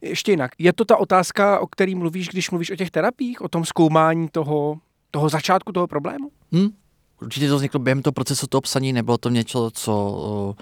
ještě 0.03 0.33
jinak, 0.33 0.51
je 0.59 0.73
to 0.73 0.85
ta 0.85 0.97
otázka, 0.97 1.59
o 1.61 1.67
který 1.67 1.95
mluvíš, 1.95 2.29
když 2.29 2.51
mluvíš 2.51 2.71
o 2.71 2.77
těch 2.77 2.91
terapiích, 2.91 3.41
o 3.41 3.49
tom 3.49 3.65
zkoumání 3.65 4.29
toho, 4.29 4.79
toho 5.11 5.29
začátku 5.29 5.73
toho 5.73 5.87
problému? 5.87 6.31
Hmm. 6.53 6.69
Určitě 7.23 7.49
to 7.49 7.57
vzniklo 7.57 7.81
během 7.81 8.03
toho 8.03 8.13
procesu 8.13 8.47
toho 8.47 8.61
psaní, 8.61 8.93
nebylo 8.93 9.19
to 9.19 9.29
něco, 9.29 9.71
co, 9.75 10.55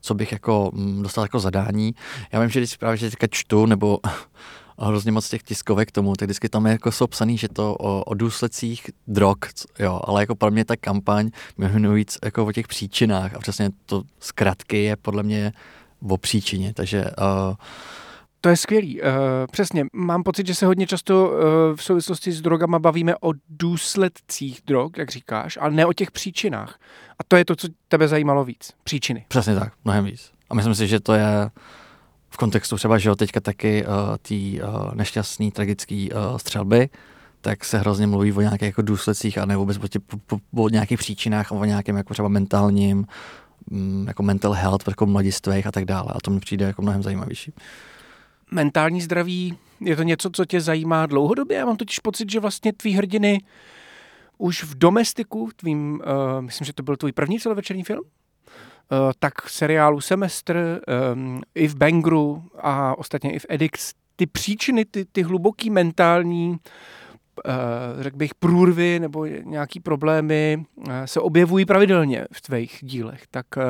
co 0.00 0.14
bych 0.14 0.32
jako 0.32 0.70
mm, 0.74 1.02
dostal 1.02 1.24
jako 1.24 1.40
zadání. 1.40 1.94
Já 2.32 2.40
vím, 2.40 2.50
že 2.50 2.60
když 2.60 2.76
právě 2.76 2.96
že 2.96 3.10
teďka 3.10 3.26
čtu, 3.30 3.66
nebo 3.66 3.98
hrozně 4.86 5.12
moc 5.12 5.28
těch 5.28 5.42
tiskovek 5.42 5.88
k 5.88 5.92
tomu, 5.92 6.16
tak 6.16 6.26
vždycky 6.26 6.48
tam 6.48 6.66
je 6.66 6.72
jako 6.72 6.92
jsou 6.92 7.06
psaný, 7.06 7.38
že 7.38 7.48
to 7.48 7.74
o, 7.74 8.04
o 8.04 8.14
důsledcích 8.14 8.90
drog, 9.06 9.38
jo, 9.78 10.00
ale 10.04 10.22
jako 10.22 10.34
pro 10.34 10.50
mě 10.50 10.64
ta 10.64 10.76
kampaň 10.76 11.30
mě 11.56 11.88
víc 11.88 12.18
jako 12.24 12.46
o 12.46 12.52
těch 12.52 12.68
příčinách 12.68 13.34
a 13.34 13.38
přesně 13.38 13.70
to 13.86 14.02
zkratky 14.20 14.82
je 14.82 14.96
podle 14.96 15.22
mě 15.22 15.52
o 16.08 16.16
příčině, 16.16 16.74
takže 16.74 17.04
uh, 17.04 17.54
to 18.40 18.48
je 18.48 18.56
skvělý. 18.56 19.00
Uh, 19.00 19.08
přesně. 19.52 19.86
Mám 19.92 20.22
pocit, 20.22 20.46
že 20.46 20.54
se 20.54 20.66
hodně 20.66 20.86
často 20.86 21.30
uh, 21.30 21.36
v 21.76 21.82
souvislosti 21.82 22.32
s 22.32 22.40
drogama 22.40 22.78
bavíme 22.78 23.14
o 23.20 23.32
důsledcích 23.48 24.60
drog, 24.66 24.90
jak 24.96 25.10
říkáš, 25.10 25.58
ale 25.60 25.70
ne 25.70 25.86
o 25.86 25.92
těch 25.92 26.10
příčinách. 26.10 26.78
A 27.18 27.24
to 27.28 27.36
je 27.36 27.44
to, 27.44 27.56
co 27.56 27.68
tebe 27.88 28.08
zajímalo 28.08 28.44
víc. 28.44 28.72
Příčiny. 28.84 29.24
Přesně 29.28 29.54
tak, 29.54 29.72
mnohem 29.84 30.04
víc. 30.04 30.32
A 30.50 30.54
myslím 30.54 30.74
si, 30.74 30.88
že 30.88 31.00
to 31.00 31.12
je 31.12 31.50
kontextu 32.40 32.76
třeba, 32.76 32.98
že 32.98 33.08
jo, 33.08 33.16
teďka 33.16 33.40
taky 33.40 33.84
uh, 33.84 33.90
ty 34.22 34.60
uh, 34.62 34.94
nešťastný, 34.94 35.50
tragický 35.50 36.10
uh, 36.12 36.36
střelby, 36.36 36.88
tak 37.40 37.64
se 37.64 37.78
hrozně 37.78 38.06
mluví 38.06 38.32
o 38.32 38.40
nějakých 38.40 38.66
jako 38.66 38.82
důsledcích 38.82 39.38
a 39.38 39.44
ne 39.44 39.56
vůbec 39.56 39.78
o, 39.82 39.88
tě, 39.88 39.98
po, 40.00 40.16
po, 40.26 40.62
o 40.62 40.68
nějakých 40.68 40.98
příčinách, 40.98 41.52
o 41.52 41.64
nějakém 41.64 41.96
jako 41.96 42.12
třeba 42.12 42.28
mentálním, 42.28 43.06
um, 43.70 44.04
jako 44.08 44.22
mental 44.22 44.52
health 44.52 44.88
jako 44.88 45.06
mladistvých 45.06 45.66
a 45.66 45.72
tak 45.72 45.84
dále. 45.84 46.12
A 46.14 46.20
to 46.24 46.30
mi 46.30 46.40
přijde 46.40 46.64
jako 46.64 46.82
mnohem 46.82 47.02
zajímavější 47.02 47.52
mentální 48.50 49.00
zdraví, 49.00 49.58
je 49.80 49.96
to 49.96 50.02
něco, 50.02 50.30
co 50.30 50.44
tě 50.44 50.60
zajímá 50.60 51.06
dlouhodobě? 51.06 51.56
Já 51.56 51.66
mám 51.66 51.76
totiž 51.76 51.98
pocit, 51.98 52.30
že 52.30 52.40
vlastně 52.40 52.72
tvý 52.72 52.92
hrdiny 52.92 53.40
už 54.38 54.64
v 54.64 54.78
Domestiku, 54.78 55.50
tvým, 55.56 55.92
uh, 55.92 56.40
myslím, 56.40 56.64
že 56.64 56.72
to 56.72 56.82
byl 56.82 56.96
tvůj 56.96 57.12
první 57.12 57.40
celovečerní 57.40 57.84
film, 57.84 58.02
tak 59.18 59.42
v 59.42 59.52
seriálu 59.52 60.00
Semestr, 60.00 60.80
um, 61.12 61.40
i 61.54 61.68
v 61.68 61.74
Bangru 61.76 62.44
a 62.58 62.98
ostatně 62.98 63.32
i 63.32 63.38
v 63.38 63.46
Edix, 63.48 63.92
ty 64.16 64.26
příčiny, 64.26 64.84
ty, 64.84 65.04
ty 65.04 65.22
hluboký 65.22 65.70
mentální, 65.70 66.50
uh, 66.50 66.56
řekl 68.02 68.16
bych, 68.16 68.34
průrvy 68.34 69.00
nebo 69.00 69.26
nějaký 69.26 69.80
problémy 69.80 70.64
uh, 70.76 70.92
se 71.04 71.20
objevují 71.20 71.64
pravidelně 71.64 72.26
v 72.32 72.40
tvých 72.40 72.78
dílech. 72.82 73.26
Tak 73.30 73.46
uh, 73.56 73.62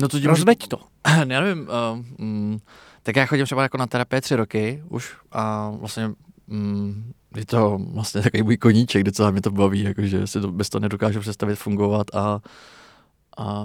no 0.00 0.08
to 0.08 0.18
rozveď 0.24 0.68
to. 0.68 0.80
Já 1.08 1.24
nevím, 1.24 1.68
uh, 1.68 2.04
mm, 2.18 2.58
tak 3.02 3.16
já 3.16 3.26
chodím 3.26 3.44
třeba 3.44 3.62
jako 3.62 3.76
na 3.76 3.86
terapii 3.86 4.20
tři 4.20 4.36
roky 4.36 4.82
už 4.88 5.16
a 5.32 5.70
vlastně 5.70 6.10
mm, 6.46 7.12
je 7.36 7.46
to 7.46 7.78
vlastně 7.92 8.22
takový 8.22 8.42
můj 8.42 8.56
koníček, 8.56 9.04
docela 9.04 9.30
mě 9.30 9.40
to 9.40 9.50
baví, 9.50 9.82
jakože 9.82 10.26
si 10.26 10.40
to, 10.40 10.52
bez 10.52 10.68
toho 10.68 10.80
nedokážu 10.80 11.20
představit 11.20 11.56
fungovat 11.56 12.06
a, 12.14 12.40
a 13.38 13.64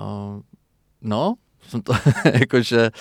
no, 1.01 1.33
jsem 1.67 1.81
to, 1.81 1.93
jakože 2.39 2.91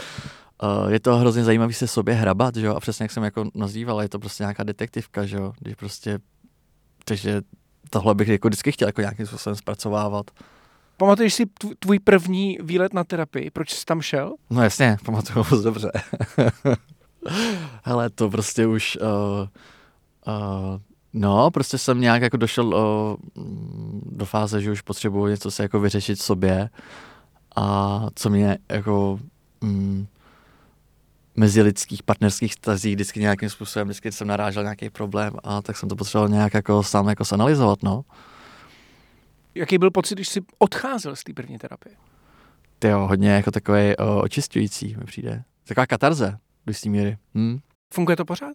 je 0.89 1.01
to 1.01 1.17
hrozně 1.17 1.45
zajímavý 1.45 1.75
se 1.75 1.87
sobě 1.87 2.15
hrabat, 2.15 2.57
že 2.57 2.67
jo, 2.67 2.75
a 2.75 2.81
přesně 2.81 3.05
jak 3.05 3.11
jsem 3.11 3.25
jako 3.25 3.45
nazýval, 3.55 4.03
je 4.03 4.09
to 4.09 4.19
prostě 4.19 4.43
nějaká 4.43 4.63
detektivka, 4.63 5.27
že 5.27 5.37
jo, 5.37 5.53
když 5.61 5.75
prostě, 5.75 6.19
takže 7.05 7.43
tohle 7.91 8.15
bych 8.15 8.29
jako 8.29 8.49
vždycky 8.49 8.73
chtěl 8.73 8.89
jako 8.89 9.01
nějakým 9.01 9.27
způsobem 9.27 9.57
zpracovávat. 9.57 10.31
Pamatuješ 10.97 11.35
si 11.35 11.47
tvůj 11.79 11.99
první 11.99 12.59
výlet 12.63 12.95
na 12.95 13.05
terapii? 13.05 13.51
Proč 13.51 13.71
jsi 13.71 13.85
tam 13.85 14.01
šel? 14.01 14.35
No 14.51 14.63
jasně, 14.63 14.97
pamatuju 15.05 15.47
moc 15.51 15.63
dobře. 15.63 15.93
Hele, 17.85 18.11
to 18.11 18.31
prostě 18.31 18.67
už... 18.67 18.99
Uh, 19.01 19.49
uh, 20.27 20.81
no, 21.13 21.51
prostě 21.51 21.79
jsem 21.79 22.01
nějak 22.01 22.23
jako 22.23 22.37
došel 22.37 22.67
uh, 22.67 23.45
do 24.17 24.27
fáze, 24.27 24.61
že 24.61 24.71
už 24.71 24.81
potřebuji 24.81 25.27
něco 25.27 25.51
se 25.51 25.63
jako 25.63 25.81
vyřešit 25.81 26.23
sobě 26.23 26.71
a 27.57 28.07
co 28.15 28.31
mě 28.31 28.59
jako 28.69 29.21
mm, 29.61 30.07
mezilidských 31.37 32.03
partnerských 32.03 32.53
stazích 32.53 32.95
vždycky 32.95 33.21
nějakým 33.21 33.51
způsobem, 33.51 33.89
vždycky 33.89 34.13
jsem 34.13 34.29
narážel 34.29 34.63
nějaký 34.63 34.91
problém 34.91 35.33
a 35.45 35.63
tak 35.63 35.77
jsem 35.77 35.89
to 35.89 35.97
potřeboval 35.97 36.29
nějak 36.29 36.55
jako 36.55 36.83
sám 36.83 37.09
jako 37.09 37.25
sanalizovat, 37.25 37.83
no. 37.83 38.05
Jaký 39.55 39.79
byl 39.79 39.91
pocit, 39.91 40.15
když 40.15 40.29
jsi 40.29 40.41
odcházel 40.59 41.17
z 41.17 41.25
té 41.25 41.33
první 41.33 41.59
terapie? 41.59 41.97
Ty 42.79 42.89
jo, 42.89 43.07
hodně 43.07 43.31
jako 43.31 43.51
takový 43.51 43.97
očistující 43.97 44.97
mi 44.99 45.05
přijde. 45.05 45.43
Taková 45.65 45.87
katarze 45.87 46.39
do 46.67 46.71
jistý 46.71 46.91
míry. 46.91 47.19
Hm? 47.35 47.59
Funguje 47.95 48.17
to 48.17 48.25
pořád? 48.25 48.53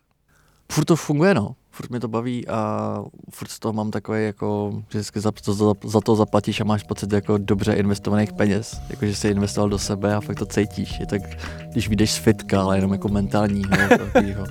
Furt 0.72 0.86
to 0.86 0.96
funguje, 0.96 1.34
no. 1.34 1.56
Furt 1.78 1.90
mi 1.90 2.00
to 2.00 2.08
baví 2.08 2.48
a 2.48 3.04
furt 3.30 3.48
z 3.48 3.60
toho 3.60 3.74
mám 3.74 3.92
takový 3.92 4.26
jako, 4.26 4.72
že 4.90 5.00
vždycky 5.00 5.20
za, 5.20 5.32
to, 5.32 5.54
za, 5.54 5.74
za 5.84 6.02
to 6.02 6.16
zaplatíš 6.16 6.62
a 6.62 6.64
máš 6.64 6.84
pocit 6.84 7.12
jako 7.12 7.38
dobře 7.38 7.74
investovaných 7.74 8.34
peněz. 8.34 8.82
Jako, 8.90 9.06
že 9.06 9.16
jsi 9.16 9.28
investoval 9.28 9.70
do 9.70 9.80
sebe 9.80 10.16
a 10.16 10.22
fakt 10.22 10.38
to 10.38 10.46
cítíš. 10.46 11.00
Je 11.00 11.06
tak, 11.06 11.22
když 11.72 11.88
vyjdeš 11.88 12.12
z 12.12 12.18
fitka, 12.18 12.62
ale 12.62 12.78
jenom 12.78 12.92
jako 12.92 13.08
mentální. 13.08 13.62
No, 13.62 13.78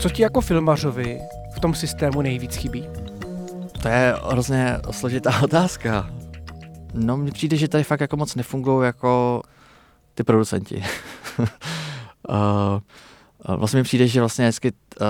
Co 0.00 0.10
ti 0.10 0.22
jako 0.22 0.40
filmařovi 0.40 1.20
v 1.52 1.60
tom 1.60 1.74
systému 1.74 2.22
nejvíc 2.22 2.56
chybí? 2.56 2.88
To 3.82 3.88
je 3.88 4.14
hrozně 4.30 4.78
složitá 4.90 5.32
otázka. 5.42 6.17
No, 6.94 7.16
mně 7.16 7.32
přijde, 7.32 7.56
že 7.56 7.68
tady 7.68 7.84
fakt 7.84 8.00
jako 8.00 8.16
moc 8.16 8.34
nefungují 8.34 8.86
jako 8.86 9.42
ty 10.14 10.24
producenti. 10.24 10.84
uh, 11.38 11.46
vlastně 13.56 13.76
mi 13.76 13.82
přijde, 13.82 14.08
že 14.08 14.20
vlastně 14.20 14.44
vždycky 14.44 14.72
uh, 14.72 15.06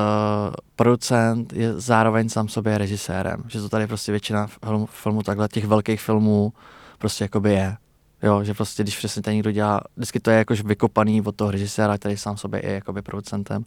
producent 0.77 1.53
je 1.53 1.81
zároveň 1.81 2.29
sám 2.29 2.49
sobě 2.49 2.79
režisérem. 2.79 3.43
Že 3.49 3.61
to 3.61 3.69
tady 3.69 3.87
prostě 3.87 4.13
většina 4.13 4.47
filmů, 4.47 4.87
filmů 4.87 5.23
takhle, 5.23 5.49
těch 5.49 5.67
velkých 5.67 6.01
filmů 6.01 6.53
prostě 6.99 7.25
jakoby 7.25 7.53
je. 7.53 7.77
Jo, 8.23 8.45
že 8.45 8.55
prostě, 8.55 8.83
když 8.83 8.97
přesně 8.97 9.23
ten 9.23 9.35
někdo 9.35 9.51
dělá, 9.51 9.81
vždycky 9.97 10.21
to 10.21 10.31
je 10.31 10.39
jakož 10.39 10.63
vykopaný 10.63 11.23
od 11.23 11.37
toho 11.37 11.51
režiséra, 11.51 11.99
který 11.99 12.17
sám 12.17 12.37
sobě 12.37 12.67
je 12.67 12.73
jakoby 12.73 13.03
producentem. 13.03 13.65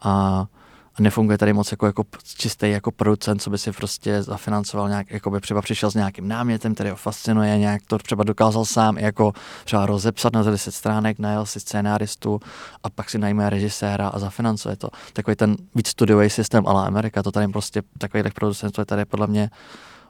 A 0.00 0.46
a 0.94 1.02
nefunguje 1.02 1.38
tady 1.38 1.52
moc 1.52 1.70
jako, 1.70 1.86
jako 1.86 2.04
čistý 2.24 2.70
jako 2.70 2.92
producent, 2.92 3.42
co 3.42 3.50
by 3.50 3.58
si 3.58 3.72
prostě 3.72 4.22
zafinancoval 4.22 4.88
nějak, 4.88 5.10
jako 5.10 5.30
by 5.30 5.40
třeba 5.40 5.62
přišel 5.62 5.90
s 5.90 5.94
nějakým 5.94 6.28
námětem, 6.28 6.74
který 6.74 6.90
ho 6.90 6.96
fascinuje, 6.96 7.58
nějak 7.58 7.82
to 7.86 7.98
třeba 7.98 8.24
dokázal 8.24 8.64
sám 8.64 8.98
jako 8.98 9.32
třeba 9.64 9.86
rozepsat 9.86 10.32
na 10.32 10.42
10 10.42 10.74
stránek, 10.74 11.18
najel 11.18 11.46
si 11.46 11.60
scénáristu 11.60 12.40
a 12.82 12.90
pak 12.90 13.10
si 13.10 13.18
najme 13.18 13.50
režiséra 13.50 14.08
a 14.08 14.18
zafinancuje 14.18 14.76
to. 14.76 14.88
Takový 15.12 15.36
ten 15.36 15.56
víc 15.74 15.88
studiový 15.88 16.30
systém, 16.30 16.66
ale 16.66 16.86
Amerika, 16.86 17.22
to 17.22 17.32
tady 17.32 17.48
prostě 17.48 17.82
takový 17.98 18.22
producentů 18.34 18.80
je 18.80 18.84
tady 18.84 19.04
podle 19.04 19.26
mě, 19.26 19.50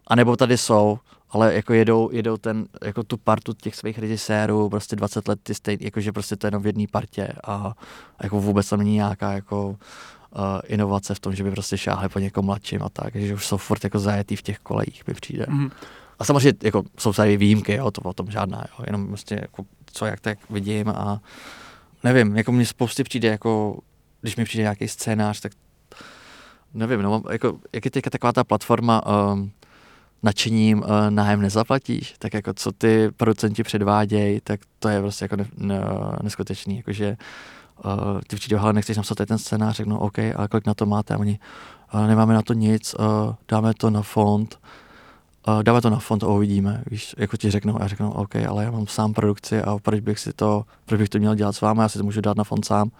a 0.06 0.14
nebo 0.16 0.36
tady 0.36 0.58
jsou, 0.58 0.98
ale 1.30 1.54
jako 1.54 1.72
jedou, 1.72 2.10
jedou 2.12 2.36
ten, 2.36 2.66
jako 2.84 3.02
tu 3.02 3.16
partu 3.16 3.52
těch 3.52 3.76
svých 3.76 3.98
režisérů, 3.98 4.68
prostě 4.68 4.96
20 4.96 5.28
let 5.28 5.38
ty 5.42 5.54
stejný, 5.54 5.84
jakože 5.84 6.12
prostě 6.12 6.36
to 6.36 6.46
je 6.46 6.48
jenom 6.48 6.62
v 6.62 6.66
jedné 6.66 6.84
partě 6.90 7.32
a, 7.44 7.54
a 8.18 8.22
jako 8.22 8.40
vůbec 8.40 8.68
tam 8.68 8.78
není 8.78 8.94
nějaká 8.94 9.32
jako 9.32 9.76
inovace 10.66 11.14
v 11.14 11.20
tom, 11.20 11.34
že 11.34 11.44
by 11.44 11.50
prostě 11.50 11.78
šáhli 11.78 12.08
po 12.08 12.18
někom 12.18 12.44
mladším 12.44 12.82
a 12.82 12.88
tak, 12.88 13.16
že 13.16 13.34
už 13.34 13.46
jsou 13.46 13.56
furt 13.56 13.84
jako 13.84 13.98
zajetý 13.98 14.36
v 14.36 14.42
těch 14.42 14.58
kolejích, 14.58 15.06
mi 15.06 15.14
přijde. 15.14 15.46
Mm. 15.48 15.70
A 16.18 16.24
samozřejmě 16.24 16.58
jako 16.62 16.82
jsou 16.98 17.12
tady 17.12 17.36
výjimky, 17.36 17.74
jo, 17.74 17.90
to 17.90 18.00
o 18.00 18.12
tom 18.12 18.30
žádná, 18.30 18.58
jo, 18.58 18.84
jenom 18.86 19.06
prostě 19.06 19.34
jako 19.34 19.64
co 19.92 20.06
jak 20.06 20.20
tak 20.20 20.38
vidím 20.50 20.88
a 20.88 21.20
nevím, 22.04 22.36
jako 22.36 22.52
mě 22.52 22.66
spousty 22.66 23.04
přijde 23.04 23.28
jako, 23.28 23.78
když 24.20 24.36
mi 24.36 24.44
přijde 24.44 24.62
nějaký 24.62 24.88
scénář, 24.88 25.40
tak 25.40 25.52
nevím, 26.74 27.02
no, 27.02 27.22
jako, 27.30 27.58
jak 27.72 27.84
je 27.84 27.90
teďka 27.90 28.10
taková 28.10 28.32
ta 28.32 28.44
platforma 28.44 29.02
um, 29.06 29.52
nadšením 30.22 30.78
uh, 30.78 30.86
nájem 31.10 31.40
nezaplatíš, 31.40 32.14
tak 32.18 32.34
jako 32.34 32.54
co 32.54 32.72
ty 32.72 33.10
producenti 33.16 33.62
předvádějí, 33.62 34.40
tak 34.40 34.60
to 34.78 34.88
je 34.88 35.00
prostě 35.00 35.24
jako 35.24 35.36
ne, 35.36 35.46
ne, 35.56 35.80
neskutečný, 36.22 36.76
jakože 36.76 37.08
uh, 37.08 37.16
ty 38.26 38.36
přijde, 38.36 38.58
ale 38.58 38.72
nechceš 38.72 38.96
napsat 38.96 39.14
ten 39.26 39.38
scénář, 39.38 39.76
řeknu 39.76 39.98
OK, 39.98 40.18
ale 40.18 40.48
kolik 40.48 40.66
na 40.66 40.74
to 40.74 40.86
máte? 40.86 41.14
A 41.14 41.18
oni, 41.18 41.38
uh, 41.94 42.06
nemáme 42.06 42.34
na 42.34 42.42
to 42.42 42.52
nic, 42.52 42.94
uh, 42.98 43.34
dáme 43.48 43.74
to 43.74 43.90
na 43.90 44.02
fond, 44.02 44.58
uh, 45.48 45.62
dáme 45.62 45.80
to 45.80 45.90
na 45.90 45.98
fond 45.98 46.22
a 46.22 46.26
uvidíme, 46.26 46.82
víš, 46.90 47.14
jako 47.18 47.36
ti 47.36 47.50
řeknou, 47.50 47.76
a 47.76 47.82
já 47.82 47.88
řeknu, 47.88 48.12
OK, 48.12 48.36
ale 48.36 48.64
já 48.64 48.70
mám 48.70 48.86
sám 48.86 49.12
produkci 49.12 49.62
a 49.62 49.78
proč 49.82 50.00
bych 50.00 50.18
si 50.18 50.32
to, 50.32 50.64
proč 50.86 50.98
bych 50.98 51.08
to 51.08 51.18
měl 51.18 51.34
dělat 51.34 51.52
s 51.52 51.60
vámi, 51.60 51.80
já 51.82 51.88
si 51.88 51.98
to 51.98 52.04
můžu 52.04 52.20
dát 52.20 52.36
na 52.36 52.44
fond 52.44 52.64
sám. 52.64 52.90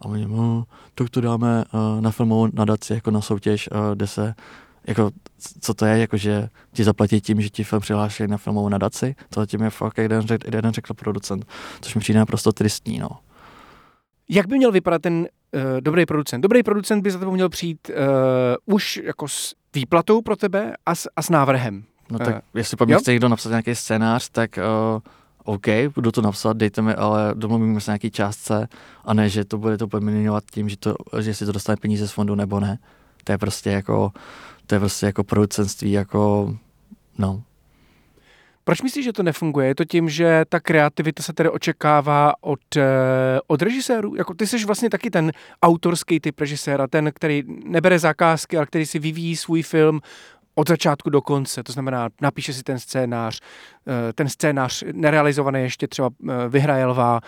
A 0.00 0.04
oni, 0.04 0.26
no, 0.28 0.64
tak 0.94 1.10
to 1.10 1.20
dáme 1.20 1.64
uh, 1.74 2.00
na 2.00 2.10
filmovou 2.10 2.48
nadaci, 2.52 2.94
jako 2.94 3.10
na 3.10 3.20
soutěž, 3.20 3.68
uh, 3.72 3.94
kde 3.94 4.06
se 4.06 4.34
jako, 4.86 5.10
co 5.60 5.74
to 5.74 5.86
je, 5.86 5.98
jako, 5.98 6.16
že 6.16 6.48
ti 6.72 6.84
zaplatí 6.84 7.20
tím, 7.20 7.40
že 7.40 7.50
ti 7.50 7.64
film 7.64 7.80
přihlášejí 7.80 8.28
na 8.28 8.36
filmovou 8.36 8.68
nadaci, 8.68 9.14
to 9.30 9.46
tím 9.46 9.62
je 9.62 9.70
fakt 9.70 9.98
jeden, 9.98 10.24
jeden 10.44 10.72
řekl 10.72 10.94
producent, 10.94 11.46
což 11.80 11.94
mi 11.94 12.00
přijde 12.00 12.18
naprosto 12.18 12.52
tristní, 12.52 12.98
no. 12.98 13.10
Jak 14.34 14.46
by 14.46 14.56
měl 14.56 14.72
vypadat 14.72 15.02
ten 15.02 15.14
uh, 15.14 15.60
dobrý 15.80 16.06
producent? 16.06 16.42
Dobrý 16.42 16.62
producent 16.62 17.02
by 17.02 17.10
za 17.10 17.18
tebou 17.18 17.32
měl 17.32 17.48
přijít 17.48 17.90
uh, 17.90 18.74
už 18.74 19.00
jako 19.04 19.28
s 19.28 19.54
výplatou 19.74 20.22
pro 20.22 20.36
tebe 20.36 20.72
a 20.86 20.94
s, 20.94 21.08
a 21.16 21.22
s 21.22 21.30
návrhem. 21.30 21.84
No 22.10 22.18
tak 22.18 22.34
uh, 22.34 22.40
jestli 22.54 22.76
po 22.76 22.86
chce 22.86 23.10
někdo 23.10 23.28
napsat 23.28 23.48
nějaký 23.48 23.74
scénář, 23.74 24.28
tak 24.28 24.58
uh, 24.94 25.00
OK, 25.44 25.66
budu 25.94 26.12
to 26.12 26.22
napsat, 26.22 26.56
dejte 26.56 26.82
mi, 26.82 26.94
ale 26.94 27.34
domluvíme 27.34 27.80
se 27.80 27.90
nějaký 27.90 28.10
částce 28.10 28.68
a 29.04 29.14
ne, 29.14 29.28
že 29.28 29.44
to 29.44 29.58
bude 29.58 29.78
to 29.78 29.88
podměňovat 29.88 30.44
tím, 30.50 30.68
že, 30.68 30.76
to, 30.76 30.94
že 31.20 31.34
si 31.34 31.46
to 31.46 31.52
dostane 31.52 31.76
peníze 31.76 32.08
z 32.08 32.12
fondu 32.12 32.34
nebo 32.34 32.60
ne. 32.60 32.78
To 33.24 33.32
je 33.32 33.38
prostě 33.38 33.70
jako, 33.70 34.12
to 34.66 34.74
je 34.74 34.78
prostě 34.78 35.06
jako 35.06 35.24
producentství, 35.24 35.92
jako, 35.92 36.54
no. 37.18 37.42
Proč 38.64 38.82
myslíš, 38.82 39.04
že 39.04 39.12
to 39.12 39.22
nefunguje? 39.22 39.66
Je 39.66 39.74
to 39.74 39.84
tím, 39.84 40.08
že 40.08 40.44
ta 40.48 40.60
kreativita 40.60 41.22
se 41.22 41.32
tedy 41.32 41.48
očekává 41.48 42.32
od, 42.40 42.76
eh, 42.76 42.82
od 43.46 43.62
režisérů? 43.62 44.14
Jako 44.14 44.34
ty 44.34 44.46
jsi 44.46 44.64
vlastně 44.64 44.90
taky 44.90 45.10
ten 45.10 45.32
autorský 45.62 46.20
typ 46.20 46.40
režiséra, 46.40 46.86
ten, 46.86 47.10
který 47.14 47.42
nebere 47.64 47.98
zakázky, 47.98 48.56
ale 48.56 48.66
který 48.66 48.86
si 48.86 48.98
vyvíjí 48.98 49.36
svůj 49.36 49.62
film 49.62 50.00
od 50.54 50.68
začátku 50.68 51.10
do 51.10 51.22
konce, 51.22 51.62
to 51.62 51.72
znamená, 51.72 52.08
napíše 52.20 52.52
si 52.52 52.62
ten 52.62 52.78
scénář, 52.78 53.40
eh, 53.88 54.12
ten 54.12 54.28
scénář 54.28 54.84
nerealizovaný 54.92 55.60
ještě 55.60 55.86
třeba 55.88 56.10
eh, 56.28 56.48
vyhraje 56.48 56.86
lva, 56.86 57.20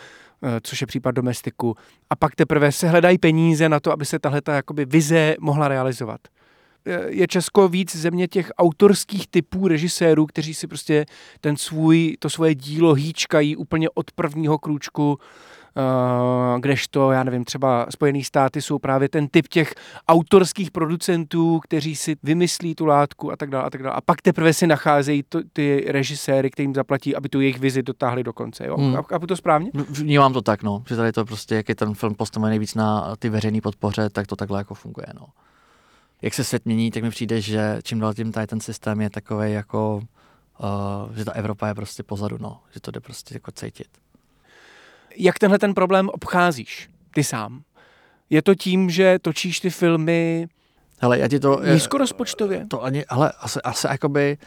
což 0.62 0.80
je 0.80 0.86
případ 0.86 1.10
domestiku, 1.10 1.74
a 2.10 2.16
pak 2.16 2.34
teprve 2.34 2.72
se 2.72 2.88
hledají 2.88 3.18
peníze 3.18 3.68
na 3.68 3.80
to, 3.80 3.92
aby 3.92 4.04
se 4.04 4.18
tahle 4.18 4.40
ta 4.40 4.54
jakoby 4.54 4.84
vize 4.84 5.36
mohla 5.40 5.68
realizovat 5.68 6.20
je 7.08 7.26
Česko 7.26 7.68
víc 7.68 7.96
země 7.96 8.28
těch 8.28 8.52
autorských 8.58 9.26
typů 9.28 9.68
režisérů, 9.68 10.26
kteří 10.26 10.54
si 10.54 10.66
prostě 10.66 11.06
ten 11.40 11.56
svůj, 11.56 12.16
to 12.18 12.30
svoje 12.30 12.54
dílo 12.54 12.94
hýčkají 12.94 13.56
úplně 13.56 13.90
od 13.90 14.12
prvního 14.12 14.58
krůčku, 14.58 15.18
Uh, 15.76 16.60
kdežto, 16.60 17.10
já 17.10 17.24
nevím, 17.24 17.44
třeba 17.44 17.86
Spojené 17.90 18.24
státy 18.24 18.62
jsou 18.62 18.78
právě 18.78 19.08
ten 19.08 19.28
typ 19.28 19.48
těch 19.48 19.74
autorských 20.08 20.70
producentů, 20.70 21.60
kteří 21.60 21.96
si 21.96 22.16
vymyslí 22.22 22.74
tu 22.74 22.86
látku 22.86 23.32
a 23.32 23.36
tak 23.36 23.50
dále 23.50 23.64
a 23.64 23.70
tak 23.70 23.82
dále. 23.82 23.96
A 23.96 24.00
pak 24.00 24.22
teprve 24.22 24.52
si 24.52 24.66
nacházejí 24.66 25.22
to, 25.22 25.40
ty 25.52 25.84
režiséry, 25.88 26.50
kterým 26.50 26.74
zaplatí, 26.74 27.16
aby 27.16 27.28
tu 27.28 27.40
jejich 27.40 27.58
vizi 27.58 27.82
dotáhli 27.82 28.24
do 28.24 28.32
konce. 28.32 28.66
Jo? 28.66 28.76
Hmm. 28.76 28.96
Chápu 29.02 29.26
to 29.26 29.36
správně? 29.36 29.70
Vnímám 29.74 30.32
to 30.32 30.42
tak, 30.42 30.62
no. 30.62 30.82
Že 30.88 30.96
tady 30.96 31.12
to 31.12 31.24
prostě, 31.24 31.54
jak 31.54 31.68
je 31.68 31.74
ten 31.74 31.94
film 31.94 32.14
postavený 32.14 32.58
víc 32.58 32.74
na 32.74 33.16
ty 33.18 33.28
veřejné 33.28 33.60
podpoře, 33.60 34.10
tak 34.10 34.26
to 34.26 34.36
takhle 34.36 34.60
jako 34.60 34.74
funguje, 34.74 35.06
no 35.14 35.26
jak 36.24 36.34
se 36.34 36.44
svět 36.44 36.66
mění, 36.66 36.90
tak 36.90 37.02
mi 37.02 37.10
přijde, 37.10 37.40
že 37.40 37.78
čím 37.82 38.00
dál 38.00 38.14
tím 38.14 38.32
tady 38.32 38.46
ten 38.46 38.60
systém 38.60 39.00
je 39.00 39.10
takový 39.10 39.52
jako, 39.52 40.02
uh, 40.58 41.16
že 41.16 41.24
ta 41.24 41.32
Evropa 41.32 41.68
je 41.68 41.74
prostě 41.74 42.02
pozadu, 42.02 42.38
no, 42.40 42.60
že 42.70 42.80
to 42.80 42.90
jde 42.90 43.00
prostě 43.00 43.34
jako 43.34 43.50
cítit. 43.50 43.88
Jak 45.16 45.38
tenhle 45.38 45.58
ten 45.58 45.74
problém 45.74 46.08
obcházíš 46.08 46.90
ty 47.14 47.24
sám? 47.24 47.62
Je 48.30 48.42
to 48.42 48.54
tím, 48.54 48.90
že 48.90 49.18
točíš 49.22 49.60
ty 49.60 49.70
filmy 49.70 50.48
Hele, 51.00 51.18
já 51.18 51.28
ti 51.28 51.40
to... 51.40 51.60
Nízkorozpočtově? 51.72 52.66
To 52.66 52.82
ani, 52.82 53.04
ale 53.04 53.32
asi, 53.38 53.60
asi 53.62 53.86
jakoby 53.86 54.38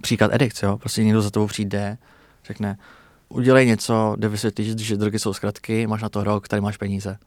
příklad 0.00 0.30
edict, 0.34 0.62
jo, 0.62 0.78
prostě 0.78 1.04
někdo 1.04 1.22
za 1.22 1.30
tebou 1.30 1.46
přijde, 1.46 1.98
řekne, 2.44 2.78
udělej 3.28 3.66
něco, 3.66 4.14
kde 4.18 4.28
vysvětlíš, 4.28 4.76
že 4.76 4.96
drogy 4.96 5.18
jsou 5.18 5.32
zkratky, 5.32 5.86
máš 5.86 6.02
na 6.02 6.08
to 6.08 6.24
rok, 6.24 6.48
tady 6.48 6.60
máš 6.60 6.76
peníze. 6.76 7.18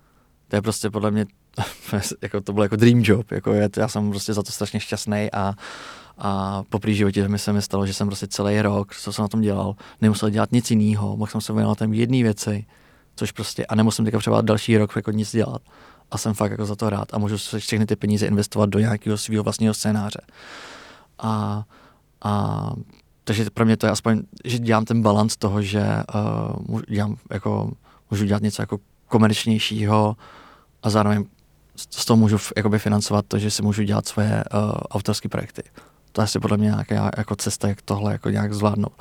To 0.51 0.57
je 0.57 0.61
prostě 0.61 0.89
podle 0.89 1.11
mě 1.11 1.25
jako 2.21 2.41
to 2.41 2.53
byl 2.53 2.63
jako 2.63 2.75
dream 2.75 3.01
job, 3.03 3.31
jako 3.31 3.53
je, 3.53 3.69
já 3.77 3.87
jsem 3.87 4.09
prostě 4.09 4.33
za 4.33 4.43
to 4.43 4.51
strašně 4.51 4.79
šťastný 4.79 5.29
a, 5.33 5.53
a 6.17 6.63
po 6.69 6.79
prý 6.79 6.95
životě 6.95 7.27
mi 7.27 7.39
se 7.39 7.53
mi 7.53 7.61
stalo, 7.61 7.85
že 7.85 7.93
jsem 7.93 8.07
prostě 8.07 8.27
celý 8.27 8.61
rok, 8.61 8.95
co 8.95 9.13
jsem 9.13 9.23
na 9.23 9.27
tom 9.27 9.41
dělal, 9.41 9.75
nemusel 10.01 10.29
dělat 10.29 10.51
nic 10.51 10.71
jiného, 10.71 11.17
mohl 11.17 11.31
jsem 11.31 11.41
se 11.41 11.53
věnovat 11.53 11.77
tam 11.77 11.93
jedné 11.93 12.23
věci, 12.23 12.65
což 13.15 13.31
prostě, 13.31 13.65
a 13.65 13.75
nemusím 13.75 14.05
teďka 14.05 14.19
třeba 14.19 14.41
další 14.41 14.77
rok 14.77 14.95
jako 14.95 15.11
nic 15.11 15.31
dělat. 15.31 15.61
A 16.11 16.17
jsem 16.17 16.33
fakt 16.33 16.51
jako 16.51 16.65
za 16.65 16.75
to 16.75 16.89
rád 16.89 17.13
a 17.13 17.17
můžu 17.17 17.37
se 17.37 17.59
všechny 17.59 17.85
ty 17.85 17.95
peníze 17.95 18.27
investovat 18.27 18.69
do 18.69 18.79
nějakého 18.79 19.17
svého 19.17 19.43
vlastního 19.43 19.73
scénáře. 19.73 20.21
A, 21.19 21.63
a 22.23 22.73
takže 23.23 23.45
pro 23.53 23.65
mě 23.65 23.77
to 23.77 23.85
je 23.85 23.91
aspoň, 23.91 24.21
že 24.45 24.59
dělám 24.59 24.85
ten 24.85 25.01
balans 25.01 25.37
toho, 25.37 25.61
že 25.61 25.83
uh, 26.69 26.81
dělám 26.89 27.17
jako, 27.31 27.71
můžu 28.11 28.25
dělat 28.25 28.41
něco 28.41 28.61
jako 28.61 28.79
komerčnějšího 29.07 30.15
a 30.83 30.89
zároveň 30.89 31.25
z 31.75 32.05
toho 32.05 32.17
můžu 32.17 32.37
jakoby 32.57 32.79
financovat 32.79 33.25
to, 33.27 33.39
že 33.39 33.51
si 33.51 33.63
můžu 33.63 33.83
dělat 33.83 34.07
svoje 34.07 34.43
uh, 34.53 34.71
autorské 34.91 35.29
projekty. 35.29 35.63
To 36.11 36.21
je 36.21 36.23
asi 36.23 36.39
podle 36.39 36.57
mě 36.57 36.67
nějaká 36.67 37.11
jako 37.17 37.35
cesta, 37.35 37.67
jak 37.67 37.81
tohle 37.81 38.11
jako 38.11 38.29
nějak 38.29 38.53
zvládnout. 38.53 38.93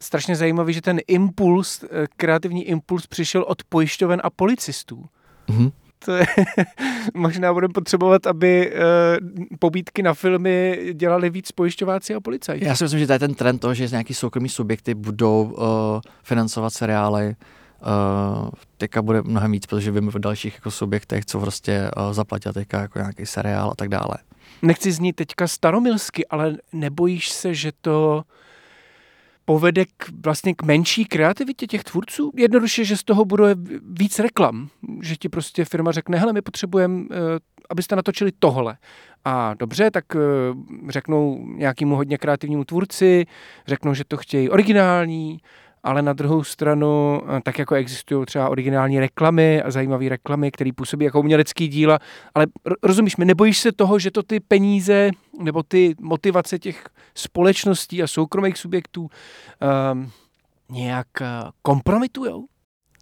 Strašně 0.00 0.36
zajímavý, 0.36 0.72
že 0.72 0.82
ten 0.82 1.00
impuls, 1.06 1.82
eh, 1.82 2.06
kreativní 2.16 2.64
impuls 2.64 3.06
přišel 3.06 3.42
od 3.42 3.62
pojišťoven 3.68 4.20
a 4.24 4.30
policistů. 4.30 5.04
Mm-hmm. 5.48 5.72
To 6.04 6.12
je, 6.12 6.26
možná 7.14 7.52
budeme 7.52 7.72
potřebovat, 7.72 8.26
aby 8.26 8.72
uh, 8.72 9.56
pobídky 9.58 10.02
na 10.02 10.14
filmy 10.14 10.78
dělali 10.94 11.30
víc 11.30 11.52
pojišťováci 11.52 12.14
a 12.14 12.20
policajti. 12.20 12.64
Já 12.64 12.76
si 12.76 12.84
myslím, 12.84 13.00
že 13.00 13.06
to 13.06 13.12
je 13.12 13.18
ten 13.18 13.34
trend 13.34 13.58
toho, 13.58 13.74
že 13.74 13.88
nějaký 13.88 14.14
soukromí 14.14 14.48
subjekty 14.48 14.94
budou 14.94 15.42
uh, 15.42 15.64
financovat 16.22 16.70
seriály, 16.70 17.36
Uh, 17.82 18.48
teďka 18.76 19.02
bude 19.02 19.22
mnohem 19.22 19.52
víc, 19.52 19.66
protože 19.66 19.90
vím 19.90 20.10
v 20.10 20.18
dalších 20.18 20.54
jako 20.54 20.70
subjektech, 20.70 21.24
co 21.24 21.40
prostě 21.40 21.90
uh, 21.96 22.12
zaplatí 22.12 22.48
teďka 22.54 22.80
jako 22.80 22.98
nějaký 22.98 23.26
seriál 23.26 23.70
a 23.70 23.74
tak 23.74 23.88
dále. 23.88 24.14
Nechci 24.62 24.92
znít 24.92 25.16
teďka 25.16 25.48
staromilsky, 25.48 26.26
ale 26.26 26.56
nebojíš 26.72 27.28
se, 27.28 27.54
že 27.54 27.72
to 27.80 28.22
povede 29.44 29.84
k, 29.84 30.10
vlastně 30.24 30.54
k 30.54 30.62
menší 30.62 31.04
kreativitě 31.04 31.66
těch 31.66 31.84
tvůrců? 31.84 32.32
Jednoduše, 32.36 32.84
že 32.84 32.96
z 32.96 33.04
toho 33.04 33.24
bude 33.24 33.54
víc 33.98 34.18
reklam. 34.18 34.68
Že 35.02 35.16
ti 35.16 35.28
prostě 35.28 35.64
firma 35.64 35.92
řekne, 35.92 36.18
hele, 36.18 36.32
my 36.32 36.42
potřebujeme, 36.42 36.94
uh, 36.94 37.06
abyste 37.70 37.96
natočili 37.96 38.32
tohle. 38.38 38.76
A 39.24 39.54
dobře, 39.54 39.90
tak 39.90 40.04
řeknou 40.88 41.46
nějakému 41.46 41.96
hodně 41.96 42.18
kreativnímu 42.18 42.64
tvůrci, 42.64 43.26
řeknou, 43.66 43.94
že 43.94 44.04
to 44.04 44.16
chtějí 44.16 44.50
originální, 44.50 45.40
ale 45.88 46.02
na 46.02 46.12
druhou 46.12 46.44
stranu, 46.44 47.22
eh, 47.28 47.40
tak 47.44 47.58
jako 47.58 47.74
existují 47.74 48.26
třeba 48.26 48.48
originální 48.48 49.00
reklamy 49.00 49.62
a 49.62 49.70
zajímavé 49.70 50.08
reklamy, 50.08 50.50
které 50.50 50.70
působí 50.72 51.04
jako 51.04 51.20
umělecký 51.20 51.68
díla, 51.68 51.98
ale 52.34 52.46
rozumíš 52.82 53.16
mi, 53.16 53.24
nebojíš 53.24 53.58
se 53.58 53.72
toho, 53.72 53.98
že 53.98 54.10
to 54.10 54.22
ty 54.22 54.40
peníze 54.40 55.10
nebo 55.42 55.62
ty 55.62 55.94
motivace 56.00 56.58
těch 56.58 56.84
společností 57.14 58.02
a 58.02 58.06
soukromých 58.06 58.58
subjektů 58.58 59.08
um, 59.92 60.10
nějak 60.70 61.06
uh, 61.20 61.26
kompromitujou? 61.62 62.46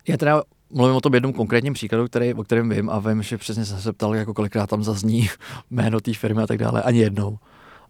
Já 0.08 0.16
teda 0.16 0.42
mluvím 0.70 0.96
o 0.96 1.00
tom 1.00 1.14
jednom 1.14 1.32
konkrétním 1.32 1.72
příkladu, 1.72 2.06
který, 2.06 2.34
o 2.34 2.44
kterém 2.44 2.70
vím 2.70 2.90
a 2.90 2.98
vím, 2.98 3.22
že 3.22 3.38
přesně 3.38 3.64
jsem 3.64 3.80
se 3.80 3.92
ptal, 3.92 4.14
jako 4.14 4.34
kolikrát 4.34 4.70
tam 4.70 4.82
zazní 4.82 5.28
jméno 5.70 6.00
té 6.00 6.14
firmy 6.14 6.42
a 6.42 6.46
tak 6.46 6.58
dále, 6.58 6.82
ani 6.82 6.98
jednou 6.98 7.38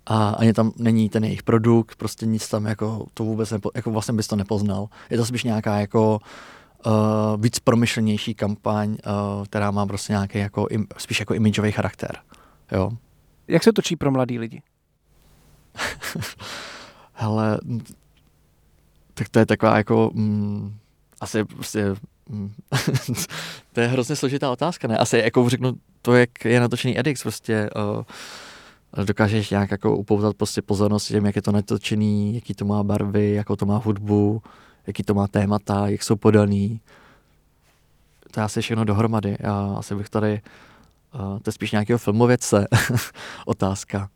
a 0.07 0.29
ani 0.29 0.53
tam 0.53 0.73
není 0.77 1.09
ten 1.09 1.25
jejich 1.25 1.43
produkt, 1.43 1.97
prostě 1.97 2.27
nic 2.27 2.49
tam 2.49 2.67
jako 2.67 3.07
to 3.15 3.25
vůbec 3.25 3.51
nepo, 3.51 3.71
jako 3.75 3.91
vlastně 3.91 4.15
bys 4.15 4.27
to 4.27 4.37
nepoznal. 4.37 4.89
Je 5.11 5.17
to 5.17 5.27
spíš 5.27 5.45
nějaká 5.45 5.79
jako 5.81 6.19
uh, 6.87 6.93
víc 7.43 7.59
promyšlenější 7.59 8.35
kampaň, 8.35 8.91
uh, 8.91 9.45
která 9.45 9.71
má 9.71 9.87
prostě 9.87 10.13
nějaký 10.13 10.39
jako 10.39 10.67
im, 10.71 10.87
spíš 10.99 11.21
jako 11.21 11.35
imidžový 11.35 11.73
charakter. 11.73 12.17
Jo. 12.73 12.91
Jak 13.49 13.63
se 13.63 13.73
točí 13.73 13.97
pro 13.97 14.11
mladý 14.11 14.39
lidi? 14.39 14.63
Hele, 17.13 17.59
tak 19.15 19.29
to 19.29 19.39
je 19.39 19.47
taková 19.47 19.77
jako 19.77 20.11
mm, 20.15 20.77
asi 21.21 21.45
prostě 21.45 21.95
mm, 22.29 22.53
to 23.73 23.81
je 23.81 23.87
hrozně 23.87 24.17
složitá 24.17 24.51
otázka, 24.51 24.89
ne? 24.89 24.99
Asi 24.99 25.19
jako 25.19 25.49
řeknu 25.49 25.73
to, 26.03 26.15
jak 26.15 26.45
je 26.45 26.61
natočený 26.61 26.99
Edix, 26.99 27.23
prostě 27.23 27.71
uh, 27.97 28.03
dokážeš 29.05 29.51
nějak 29.51 29.71
jako 29.71 29.97
upoutat 29.97 30.37
prostě 30.37 30.63
pozornost 30.63 31.07
těm, 31.07 31.27
jak 31.27 31.37
je 31.37 31.43
to 31.43 31.53
netočený, 31.53 32.35
jaký 32.35 32.55
to 32.55 32.65
má 32.65 32.83
barvy, 32.83 33.33
jakou 33.33 33.57
to 33.57 33.67
má 33.67 33.77
hudbu, 33.77 34.43
jaký 34.87 35.03
to 35.03 35.15
má 35.15 35.29
témata, 35.29 35.89
jak 35.89 36.03
jsou 36.03 36.17
podaný. 36.17 36.81
To 38.31 38.41
je 38.41 38.45
asi 38.45 38.61
všechno 38.61 38.85
dohromady. 38.85 39.37
Já 39.41 39.75
asi 39.79 39.95
bych 39.95 40.09
tady 40.09 40.41
Uh, 41.15 41.39
to 41.39 41.49
je 41.49 41.53
spíš 41.53 41.73
nějakého 41.73 41.99
filmovědce 41.99 42.67
otázka. 43.47 44.09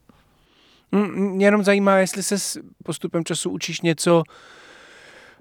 Mě 1.13 1.47
jenom 1.47 1.65
zajímá, 1.65 1.97
jestli 1.99 2.23
se 2.23 2.39
s 2.39 2.61
postupem 2.85 3.25
času 3.25 3.51
učíš 3.51 3.81
něco, 3.81 4.23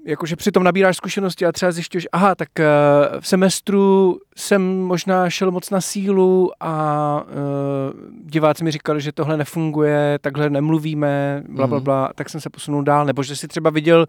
jakože 0.05 0.35
přitom 0.35 0.63
nabíráš 0.63 0.97
zkušenosti 0.97 1.45
a 1.45 1.51
třeba 1.51 1.71
zjišťuješ, 1.71 2.07
aha, 2.11 2.35
tak 2.35 2.49
uh, 2.59 2.65
v 3.19 3.27
semestru 3.27 4.19
jsem 4.35 4.81
možná 4.81 5.29
šel 5.29 5.51
moc 5.51 5.69
na 5.69 5.81
sílu 5.81 6.51
a 6.59 7.23
uh, 7.23 8.25
diváci 8.25 8.63
mi 8.63 8.71
říkali, 8.71 9.01
že 9.01 9.11
tohle 9.11 9.37
nefunguje, 9.37 10.19
takhle 10.21 10.49
nemluvíme, 10.49 11.43
bla, 11.49 11.67
bla, 11.67 11.77
mhm. 11.77 11.83
bla, 11.83 12.11
tak 12.15 12.29
jsem 12.29 12.41
se 12.41 12.49
posunul 12.49 12.83
dál. 12.83 13.05
Nebo 13.05 13.23
že 13.23 13.35
si 13.35 13.47
třeba 13.47 13.69
viděl, 13.69 14.05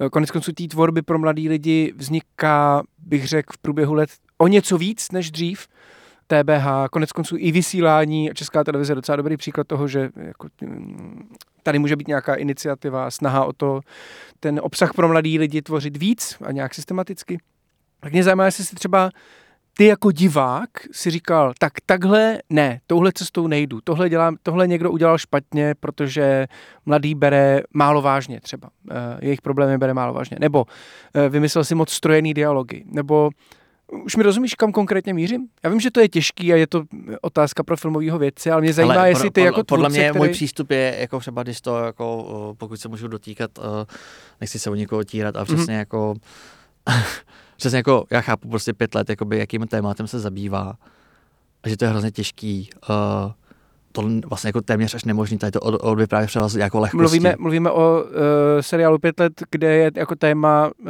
uh, 0.00 0.08
konec 0.08 0.30
konců 0.30 0.52
té 0.52 0.66
tvorby 0.66 1.02
pro 1.02 1.18
mladý 1.18 1.48
lidi 1.48 1.92
vzniká, 1.96 2.82
bych 2.98 3.28
řekl, 3.28 3.52
v 3.54 3.58
průběhu 3.58 3.94
let 3.94 4.10
o 4.38 4.48
něco 4.48 4.78
víc 4.78 5.10
než 5.12 5.30
dřív. 5.30 5.66
TBH, 6.28 6.66
konec 6.90 7.12
konců 7.12 7.36
i 7.38 7.52
vysílání. 7.52 8.30
Česká 8.34 8.64
televize 8.64 8.90
je 8.90 8.94
docela 8.94 9.16
dobrý 9.16 9.36
příklad 9.36 9.66
toho, 9.66 9.88
že 9.88 10.10
jako, 10.16 10.48
mm, 10.62 11.28
tady 11.62 11.78
může 11.78 11.96
být 11.96 12.08
nějaká 12.08 12.34
iniciativa, 12.34 13.10
snaha 13.10 13.44
o 13.44 13.52
to 13.52 13.80
ten 14.40 14.60
obsah 14.62 14.94
pro 14.94 15.08
mladý 15.08 15.38
lidi 15.38 15.62
tvořit 15.62 15.96
víc 15.96 16.36
a 16.44 16.52
nějak 16.52 16.74
systematicky. 16.74 17.38
Tak 18.00 18.12
mě 18.12 18.24
zajímá, 18.24 18.44
jestli 18.44 18.64
si 18.64 18.76
třeba 18.76 19.10
ty 19.78 19.84
jako 19.84 20.12
divák 20.12 20.70
si 20.92 21.10
říkal, 21.10 21.52
tak 21.58 21.72
takhle 21.86 22.38
ne, 22.50 22.80
touhle 22.86 23.12
cestou 23.12 23.46
nejdu, 23.46 23.80
tohle, 23.84 24.08
dělám, 24.08 24.36
tohle 24.42 24.66
někdo 24.66 24.90
udělal 24.90 25.18
špatně, 25.18 25.74
protože 25.80 26.46
mladý 26.86 27.14
bere 27.14 27.62
málo 27.74 28.02
vážně 28.02 28.40
třeba, 28.40 28.70
uh, 28.90 28.96
jejich 29.20 29.42
problémy 29.42 29.78
bere 29.78 29.94
málo 29.94 30.14
vážně, 30.14 30.36
nebo 30.40 30.64
uh, 30.64 31.22
vymyslel 31.28 31.64
si 31.64 31.74
moc 31.74 31.90
strojený 31.90 32.34
dialogy, 32.34 32.84
nebo 32.86 33.30
už 33.92 34.16
mi 34.16 34.22
rozumíš, 34.22 34.54
kam 34.54 34.72
konkrétně 34.72 35.14
mířím? 35.14 35.48
Já 35.64 35.70
vím, 35.70 35.80
že 35.80 35.90
to 35.90 36.00
je 36.00 36.08
těžký 36.08 36.52
a 36.52 36.56
je 36.56 36.66
to 36.66 36.84
otázka 37.20 37.62
pro 37.62 37.76
filmového 37.76 38.18
vědce, 38.18 38.52
ale 38.52 38.60
mě 38.60 38.72
zajímá, 38.72 38.94
ale 38.94 39.08
jestli 39.08 39.30
ty 39.30 39.40
jako 39.40 39.64
Podle 39.64 39.88
tvůrce, 39.88 40.00
mě 40.00 40.10
který... 40.10 40.18
můj 40.18 40.28
přístup 40.28 40.70
je, 40.70 40.96
jako 41.00 41.20
třeba, 41.20 41.42
když 41.42 41.60
to, 41.60 41.78
jako, 41.78 42.54
pokud 42.58 42.80
se 42.80 42.88
můžu 42.88 43.08
dotýkat, 43.08 43.50
nechci 44.40 44.58
se 44.58 44.70
o 44.70 44.74
někoho 44.74 45.04
tírat 45.04 45.36
a 45.36 45.44
přesně 45.44 45.74
mm-hmm. 45.74 45.78
jako, 45.78 46.14
přesně 47.56 47.76
jako, 47.76 48.04
já 48.10 48.20
chápu 48.20 48.48
prostě 48.48 48.72
pět 48.72 48.94
let, 48.94 49.10
jakoby, 49.10 49.38
jakým 49.38 49.66
tématem 49.66 50.06
se 50.06 50.18
zabývá 50.18 50.74
a 51.62 51.68
že 51.68 51.76
to 51.76 51.84
je 51.84 51.90
hrozně 51.90 52.10
těžký. 52.10 52.70
Uh, 52.90 53.32
to 53.92 54.28
vlastně 54.28 54.48
jako 54.48 54.60
téměř 54.60 54.94
až 54.94 55.04
nemožný 55.04 55.38
tady 55.38 55.50
to 55.50 55.60
od, 55.60 55.74
odvyprávět 55.74 56.30
třeba 56.30 56.48
jako 56.58 56.78
lehkostí. 56.78 57.02
Mluvíme, 57.02 57.34
mluvíme 57.38 57.70
o 57.70 58.02
uh, 58.02 58.10
seriálu 58.60 58.98
Pět 58.98 59.20
let, 59.20 59.32
kde 59.50 59.74
je 59.74 59.90
jako 59.94 60.14
téma 60.14 60.66
uh, 60.66 60.88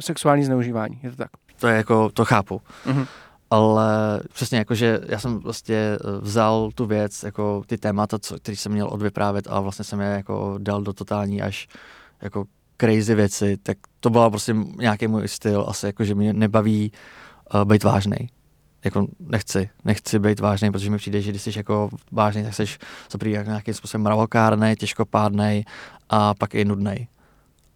sexuální 0.00 0.44
zneužívání, 0.44 1.00
je 1.02 1.10
to 1.10 1.16
tak? 1.16 1.30
To 1.60 1.68
je 1.68 1.76
jako, 1.76 2.10
to 2.10 2.24
chápu. 2.24 2.60
Mm-hmm. 2.86 3.06
Ale 3.50 4.20
přesně 4.32 4.58
jako, 4.58 4.74
že 4.74 5.00
já 5.06 5.18
jsem 5.18 5.38
vlastně 5.38 5.76
eh, 5.76 5.98
vzal 6.20 6.70
tu 6.74 6.86
věc, 6.86 7.22
jako 7.22 7.62
ty 7.66 7.78
témata, 7.78 8.18
co, 8.18 8.36
který 8.36 8.56
jsem 8.56 8.72
měl 8.72 8.88
odvyprávět 8.88 9.46
a 9.50 9.60
vlastně 9.60 9.84
jsem 9.84 10.00
je 10.00 10.08
jako 10.08 10.54
dal 10.58 10.82
do 10.82 10.92
totální 10.92 11.42
až 11.42 11.68
jako 12.22 12.44
crazy 12.80 13.14
věci, 13.14 13.56
tak 13.62 13.78
to 14.00 14.10
byla 14.10 14.30
prostě 14.30 14.54
nějaký 14.76 15.06
můj 15.06 15.28
styl, 15.28 15.64
asi 15.68 15.86
jako, 15.86 16.04
že 16.04 16.14
mě 16.14 16.32
nebaví 16.32 16.92
uh, 17.54 17.64
být 17.64 17.84
vážnej. 17.84 18.28
Jako 18.84 19.06
nechci, 19.20 19.70
nechci 19.84 20.18
být 20.18 20.40
vážný, 20.40 20.70
protože 20.70 20.90
mi 20.90 20.96
přijde, 20.96 21.22
že 21.22 21.30
když 21.30 21.42
jsi 21.42 21.52
jako 21.56 21.88
vážný, 22.12 22.44
tak 22.44 22.54
jsi 22.54 22.66
za 23.10 23.28
jako 23.28 23.50
nějakým 23.50 23.74
způsobem 23.74 24.02
mravokárnej, 24.02 24.76
těžkopádnej 24.76 25.64
a 26.08 26.34
pak 26.34 26.54
i 26.54 26.64
nudnej. 26.64 27.08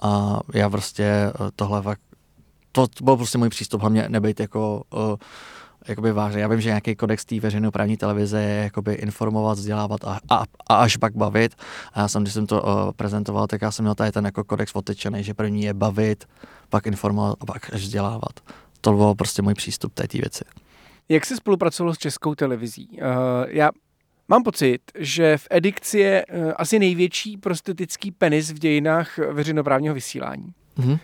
A 0.03 0.41
já 0.55 0.71
prostě 0.71 1.05
eh, 1.05 1.33
tohle 1.57 1.83
fakt 1.83 2.01
to, 2.73 2.87
to 2.87 3.05
byl 3.05 3.17
prostě 3.17 3.39
můj 3.39 3.49
přístup, 3.49 3.81
hlavně 3.81 4.05
nebejt 4.09 4.41
jako 4.41 4.83
uh, 4.91 5.17
jakoby 5.89 6.13
vážný. 6.13 6.41
Já 6.41 6.49
vím, 6.49 6.61
že 6.61 6.69
nějaký 6.69 6.97
kodex 6.97 7.25
té 7.25 7.41
veřejnoprávní 7.41 7.97
televize 7.97 8.43
je 8.43 8.63
jakoby 8.63 8.95
informovat, 8.95 9.59
vzdělávat 9.59 10.05
a, 10.05 10.21
a, 10.31 10.45
a 10.69 10.77
až 10.77 10.97
pak 10.97 11.17
bavit. 11.17 11.55
A 11.93 12.01
já 12.01 12.09
jsem, 12.09 12.23
když 12.23 12.35
jsem 12.35 12.47
to 12.47 12.63
uh, 12.63 12.93
prezentoval, 12.97 13.47
tak 13.47 13.63
já 13.63 13.71
jsem 13.71 13.83
měl 13.83 13.95
tady 13.95 14.13
ten 14.13 14.25
jako 14.25 14.45
kodex 14.45 14.75
otečený, 14.75 15.25
že 15.25 15.35
první 15.35 15.63
je 15.63 15.75
bavit, 15.75 16.25
pak 16.69 16.87
informovat 16.87 17.37
a 17.41 17.47
pak 17.47 17.75
až 17.75 17.81
vzdělávat. 17.83 18.41
To 18.81 18.93
byl 18.93 19.15
prostě 19.15 19.43
můj 19.43 19.55
přístup 19.55 19.95
té 19.95 20.07
věci. 20.13 20.45
Jak 21.09 21.27
se 21.27 21.37
spolupracovalo 21.37 21.95
s 21.95 21.99
českou 21.99 22.35
televizí? 22.35 22.89
Uh, 22.93 22.99
já 23.49 23.71
Mám 24.29 24.43
pocit, 24.43 24.79
že 24.99 25.39
v 25.39 25.47
edikci 25.51 25.99
je 25.99 26.27
uh, 26.27 26.53
asi 26.57 26.79
největší 26.79 27.37
prostetický 27.37 28.11
penis 28.11 28.51
v 28.51 28.59
dějinách 28.59 29.19
veřejnoprávního 29.19 29.95
vysílání. 29.95 30.55
Mm-hmm. 30.79 30.99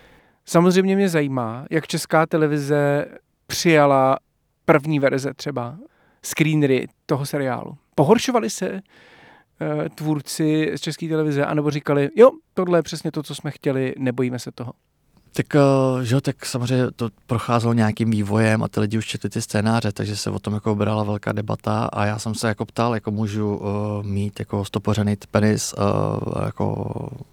Samozřejmě 0.48 0.96
mě 0.96 1.08
zajímá, 1.08 1.64
jak 1.70 1.86
česká 1.86 2.26
televize 2.26 3.06
přijala 3.46 4.18
první 4.64 4.98
verze 4.98 5.34
třeba, 5.34 5.76
screenery 6.22 6.86
toho 7.06 7.26
seriálu. 7.26 7.76
Pohoršovali 7.94 8.50
se 8.50 8.70
uh, 8.72 8.80
tvůrci 9.94 10.72
z 10.76 10.80
české 10.80 11.08
televize, 11.08 11.44
anebo 11.44 11.70
říkali, 11.70 12.10
jo, 12.16 12.30
tohle 12.54 12.78
je 12.78 12.82
přesně 12.82 13.12
to, 13.12 13.22
co 13.22 13.34
jsme 13.34 13.50
chtěli, 13.50 13.94
nebojíme 13.98 14.38
se 14.38 14.52
toho. 14.52 14.72
Tak, 15.32 15.46
uh, 15.54 16.00
že 16.00 16.14
jo, 16.14 16.20
tak 16.20 16.46
samozřejmě 16.46 16.86
to 16.96 17.08
procházelo 17.26 17.72
nějakým 17.72 18.10
vývojem 18.10 18.62
a 18.62 18.68
ty 18.68 18.80
lidi 18.80 18.98
už 18.98 19.06
četli 19.06 19.30
ty 19.30 19.42
scénáře, 19.42 19.92
takže 19.92 20.16
se 20.16 20.30
o 20.30 20.38
tom 20.38 20.54
jako 20.54 20.74
brala 20.74 21.04
velká 21.04 21.32
debata 21.32 21.88
a 21.92 22.06
já 22.06 22.18
jsem 22.18 22.34
se 22.34 22.48
jako 22.48 22.64
ptal, 22.64 22.94
jako 22.94 23.10
můžu 23.10 23.56
uh, 23.56 23.66
mít 24.02 24.38
jako 24.38 24.64
stopořený 24.64 25.16
penis 25.30 25.74
uh, 25.78 26.44
jako 26.44 26.74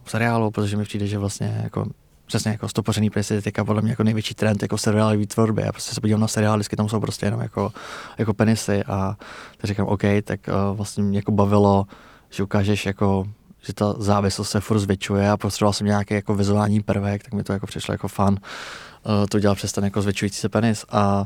v 0.04 0.12
seriálu, 0.12 0.52
protože 0.52 0.78
mi 0.78 0.84
přijde, 0.84 1.08
že 1.08 1.18
vlastně 1.18 1.62
jako 1.64 1.86
přesně 2.26 2.52
jako 2.52 2.70
stopořený 2.70 3.10
penis 3.10 3.32
je 3.32 3.42
teďka 3.42 3.66
podle 3.66 3.82
mě 3.82 3.92
jako 3.92 4.04
největší 4.04 4.34
trend 4.34 4.62
jako 4.62 4.78
seriálové 4.78 5.28
tvorby. 5.28 5.62
Já 5.62 5.72
prostě 5.72 5.96
se 5.96 6.02
podívám 6.02 6.22
na 6.22 6.28
seriály, 6.28 6.58
vždycky 6.58 6.76
tam 6.76 6.90
jsou 6.90 7.00
prostě 7.00 7.26
jenom 7.26 7.42
jako, 7.42 7.74
jako 8.18 8.34
penisy 8.34 8.84
a 8.84 9.18
tak 9.58 9.68
říkám, 9.68 9.88
OK, 9.88 10.02
tak 10.24 10.40
uh, 10.48 10.78
vlastně 10.78 11.04
mě 11.04 11.18
jako 11.18 11.32
bavilo, 11.32 11.86
že 12.30 12.44
ukážeš 12.44 12.86
jako 12.86 13.26
že 13.62 13.74
ta 13.74 13.94
závislost 13.98 14.50
se 14.50 14.60
furt 14.60 14.80
zvětšuje 14.80 15.30
a 15.30 15.38
potřeboval 15.38 15.74
jsem 15.74 15.88
nějaký 15.88 16.14
jako 16.14 16.36
vizuální 16.36 16.82
prvek, 16.82 17.24
tak 17.24 17.34
mi 17.34 17.44
to 17.44 17.54
jako 17.54 17.68
přišlo 17.68 17.92
jako 17.92 18.08
fan 18.08 18.34
uh, 18.34 19.26
to 19.30 19.40
dělat 19.40 19.56
přes 19.56 19.72
ten 19.72 19.84
jako 19.84 20.02
zvětšující 20.02 20.40
se 20.40 20.50
penis 20.50 20.86
a 20.90 21.26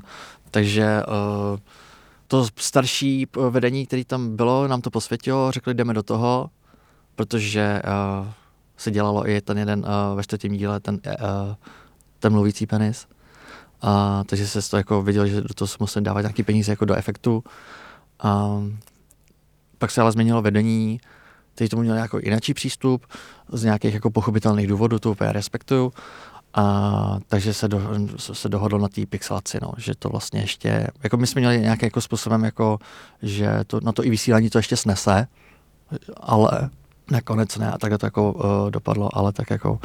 takže 0.51 1.03
uh, 1.07 1.59
to 2.27 2.47
starší 2.55 3.27
vedení, 3.49 3.85
který 3.85 4.05
tam 4.05 4.35
bylo, 4.35 4.67
nám 4.67 4.81
to 4.81 4.89
posvětilo, 4.89 5.51
řekli, 5.51 5.73
jdeme 5.73 5.93
do 5.93 6.03
toho, 6.03 6.49
protože 7.15 7.81
uh, 8.19 8.27
se 8.79 8.91
dělalo 8.91 9.29
i 9.29 9.41
ten 9.41 9.57
jeden 9.57 9.79
uh, 9.79 10.17
ve 10.17 10.23
čtvrtém 10.23 10.51
díle, 10.51 10.79
ten, 10.79 10.95
uh, 10.95 11.55
ten 12.19 12.33
mluvící 12.33 12.65
penis. 12.65 13.07
A, 13.81 14.23
takže 14.25 14.47
se 14.47 14.69
to 14.69 14.77
jako 14.77 15.01
viděl, 15.01 15.27
že 15.27 15.41
do 15.41 15.53
toho 15.53 15.67
se 15.67 15.77
museli 15.79 16.05
dávat 16.05 16.21
nějaký 16.21 16.43
peníze 16.43 16.71
jako 16.71 16.85
do 16.85 16.95
efektu. 16.95 17.43
A, 18.19 18.61
pak 19.77 19.91
se 19.91 20.01
ale 20.01 20.11
změnilo 20.11 20.41
vedení, 20.41 20.99
který 21.55 21.69
tomu 21.69 21.83
měl 21.83 21.95
jako 21.95 22.19
jiný 22.23 22.53
přístup, 22.53 23.05
z 23.53 23.63
nějakých 23.63 23.93
jako 23.93 24.09
pochopitelných 24.11 24.67
důvodů, 24.67 24.99
to 24.99 25.11
úplně 25.11 25.31
respektuju. 25.31 25.93
A, 26.53 27.19
takže 27.27 27.53
se, 27.53 27.67
do, 27.67 27.81
se 28.17 28.49
dohodlo 28.49 28.79
na 28.79 28.87
té 28.87 29.05
pixelaci, 29.05 29.57
no, 29.61 29.71
že 29.77 29.95
to 29.95 30.09
vlastně 30.09 30.39
ještě, 30.41 30.87
jako 31.03 31.17
my 31.17 31.27
jsme 31.27 31.41
měli 31.41 31.59
nějakým 31.59 31.85
jako 31.85 32.01
způsobem, 32.01 32.43
jako, 32.43 32.79
že 33.21 33.59
to, 33.67 33.79
na 33.83 33.91
to 33.91 34.05
i 34.05 34.09
vysílání 34.09 34.49
to 34.49 34.59
ještě 34.59 34.77
snese, 34.77 35.27
ale 36.17 36.69
nakonec 37.12 37.58
ne 37.58 37.72
a 37.72 37.78
takhle 37.78 37.98
to 37.98 38.06
jako 38.06 38.34
uh, 38.34 38.72
dopadlo, 38.72 39.17
ale 39.17 39.34
tak 39.34 39.50
jako 39.50 39.80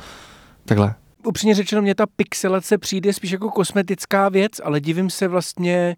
takhle. 0.64 0.94
Upřímně 1.26 1.54
řečeno, 1.54 1.82
mě 1.82 1.94
ta 1.94 2.06
pixelace 2.06 2.78
přijde 2.78 3.12
spíš 3.12 3.30
jako 3.30 3.50
kosmetická 3.50 4.28
věc, 4.28 4.52
ale 4.64 4.80
divím 4.80 5.10
se 5.10 5.28
vlastně, 5.28 5.96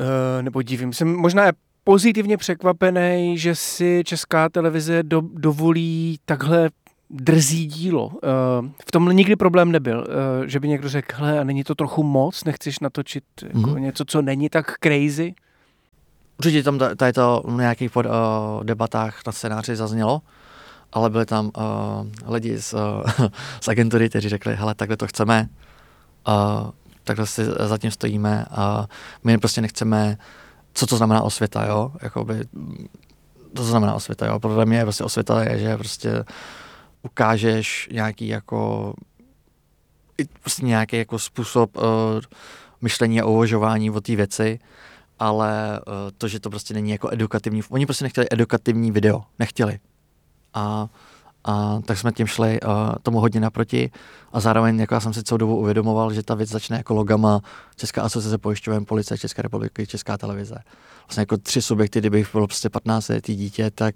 uh, 0.00 0.42
nebo 0.42 0.62
divím 0.62 0.92
se, 0.92 1.04
možná 1.04 1.46
je 1.46 1.52
pozitivně 1.84 2.36
překvapený, 2.36 3.38
že 3.38 3.54
si 3.54 4.02
česká 4.06 4.48
televize 4.48 5.02
do, 5.02 5.20
dovolí 5.20 6.18
takhle 6.24 6.70
drzí 7.10 7.66
dílo. 7.66 8.06
Uh, 8.06 8.12
v 8.88 8.90
tomhle 8.92 9.14
nikdy 9.14 9.36
problém 9.36 9.72
nebyl, 9.72 10.06
že 10.46 10.60
by 10.60 10.68
někdo 10.68 10.88
řekl, 10.88 11.16
hele, 11.16 11.40
a 11.40 11.44
není 11.44 11.64
to 11.64 11.74
trochu 11.74 12.02
moc, 12.02 12.44
nechceš 12.44 12.78
natočit 12.78 13.24
mm-hmm. 13.36 13.46
jako 13.46 13.70
mhm. 13.70 13.82
něco, 13.82 14.04
co 14.04 14.22
není 14.22 14.48
tak 14.48 14.74
crazy? 14.78 15.34
Určitě 16.38 16.62
tam 16.62 16.78
tady 16.96 17.12
to 17.12 17.42
v 17.46 17.56
nějakých 17.56 17.90
pod, 17.90 18.06
uh, 18.06 18.12
debatách 18.64 19.20
na 19.26 19.32
scénáři 19.32 19.76
zaznělo, 19.76 20.22
ale 20.92 21.10
byli 21.10 21.26
tam 21.26 21.50
uh, 21.56 22.32
lidi 22.34 22.62
z, 22.62 22.74
uh, 22.74 22.80
z 23.60 23.68
agentury, 23.68 24.08
kteří 24.08 24.28
řekli, 24.28 24.54
hele, 24.54 24.74
takhle 24.74 24.96
to 24.96 25.06
chceme, 25.06 25.48
uh, 26.28 26.70
takhle 27.04 27.26
si 27.26 27.44
zatím 27.44 27.90
stojíme 27.90 28.46
a 28.50 28.86
my 29.24 29.38
prostě 29.38 29.60
nechceme, 29.60 30.18
co 30.74 30.86
to 30.86 30.96
znamená 30.96 31.22
osvěta, 31.22 31.66
jo, 31.66 31.92
jakoby, 32.02 32.40
to 33.52 33.64
znamená 33.64 33.94
osvěta, 33.94 34.26
jo, 34.26 34.40
podle 34.40 34.66
mě 34.66 34.82
prostě 34.82 35.04
osvěta 35.04 35.44
je, 35.44 35.58
že 35.58 35.76
prostě 35.76 36.24
ukážeš 37.02 37.88
nějaký 37.92 38.28
jako 38.28 38.94
prostě 40.42 40.64
nějaký 40.66 40.96
jako 40.96 41.18
způsob 41.18 41.76
uh, 41.76 41.82
myšlení 42.80 43.20
a 43.20 43.24
uvažování 43.24 43.90
o 43.90 44.00
té 44.00 44.16
věci, 44.16 44.58
ale 45.18 45.80
uh, 45.86 45.94
to, 46.18 46.28
že 46.28 46.40
to 46.40 46.50
prostě 46.50 46.74
není 46.74 46.90
jako 46.90 47.08
edukativní, 47.12 47.62
oni 47.68 47.86
prostě 47.86 48.04
nechtěli 48.04 48.26
edukativní 48.30 48.90
video, 48.90 49.22
nechtěli. 49.38 49.78
A, 50.54 50.88
A 51.44 51.80
tak 51.84 51.98
jsme 51.98 52.12
tím 52.12 52.26
šli 52.26 52.60
uh, 52.60 52.70
tomu 53.02 53.20
hodně 53.20 53.40
naproti 53.40 53.90
a 54.32 54.40
zároveň 54.40 54.80
jako 54.80 54.94
já 54.94 55.00
jsem 55.00 55.12
si 55.14 55.22
celou 55.22 55.38
dobu 55.38 55.56
uvědomoval, 55.56 56.12
že 56.12 56.22
ta 56.22 56.34
věc 56.34 56.48
začne 56.50 56.76
jako 56.76 56.94
logama 56.94 57.40
Česká 57.76 58.02
asociace 58.02 58.38
pojišťoven, 58.38 58.84
policie 58.84 59.18
České 59.18 59.42
republiky, 59.42 59.86
Česká 59.86 60.18
televize. 60.18 60.56
Vlastně 61.06 61.20
jako 61.22 61.36
tři 61.36 61.62
subjekty, 61.62 61.98
kdybych 61.98 62.28
byl 62.32 62.46
prostě 62.46 62.70
15 62.70 63.08
letý 63.08 63.36
dítě, 63.36 63.70
tak 63.70 63.94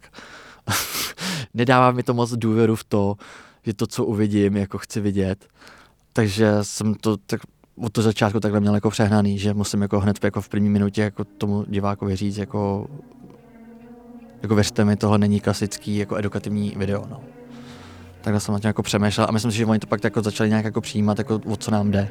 nedává 1.54 1.90
mi 1.90 2.02
to 2.02 2.14
moc 2.14 2.30
důvěru 2.30 2.76
v 2.76 2.84
to, 2.84 3.14
že 3.66 3.74
to, 3.74 3.86
co 3.86 4.04
uvidím, 4.04 4.56
jako 4.56 4.78
chci 4.78 5.00
vidět. 5.00 5.48
Takže 6.12 6.52
jsem 6.62 6.94
to 6.94 7.16
tak 7.16 7.40
od 7.76 7.92
toho 7.92 8.02
začátku 8.02 8.40
takhle 8.40 8.60
měl 8.60 8.74
jako 8.74 8.90
přehnaný, 8.90 9.38
že 9.38 9.54
musím 9.54 9.82
jako 9.82 10.00
hned 10.00 10.24
jako 10.24 10.40
v 10.40 10.48
první 10.48 10.70
minutě 10.70 11.02
jako 11.02 11.24
tomu 11.24 11.64
divákovi 11.68 12.16
říct, 12.16 12.36
jako, 12.36 12.86
jako 14.42 14.54
věřte 14.54 14.84
mi, 14.84 14.96
tohle 14.96 15.18
není 15.18 15.40
klasický 15.40 15.96
jako 15.96 16.16
edukativní 16.16 16.74
video. 16.76 17.06
No. 17.10 17.20
Takhle 18.20 18.40
jsem 18.40 18.52
na 18.52 18.60
tím 18.60 18.68
jako 18.68 18.82
přemýšlel 18.82 19.26
a 19.28 19.32
myslím 19.32 19.50
si, 19.50 19.56
že 19.56 19.66
oni 19.66 19.78
to 19.78 19.86
pak 19.86 20.04
jako 20.04 20.22
začali 20.22 20.48
nějak 20.48 20.64
jako 20.64 20.80
přijímat, 20.80 21.18
jako 21.18 21.40
o 21.46 21.56
co 21.56 21.70
nám 21.70 21.90
jde. 21.90 22.08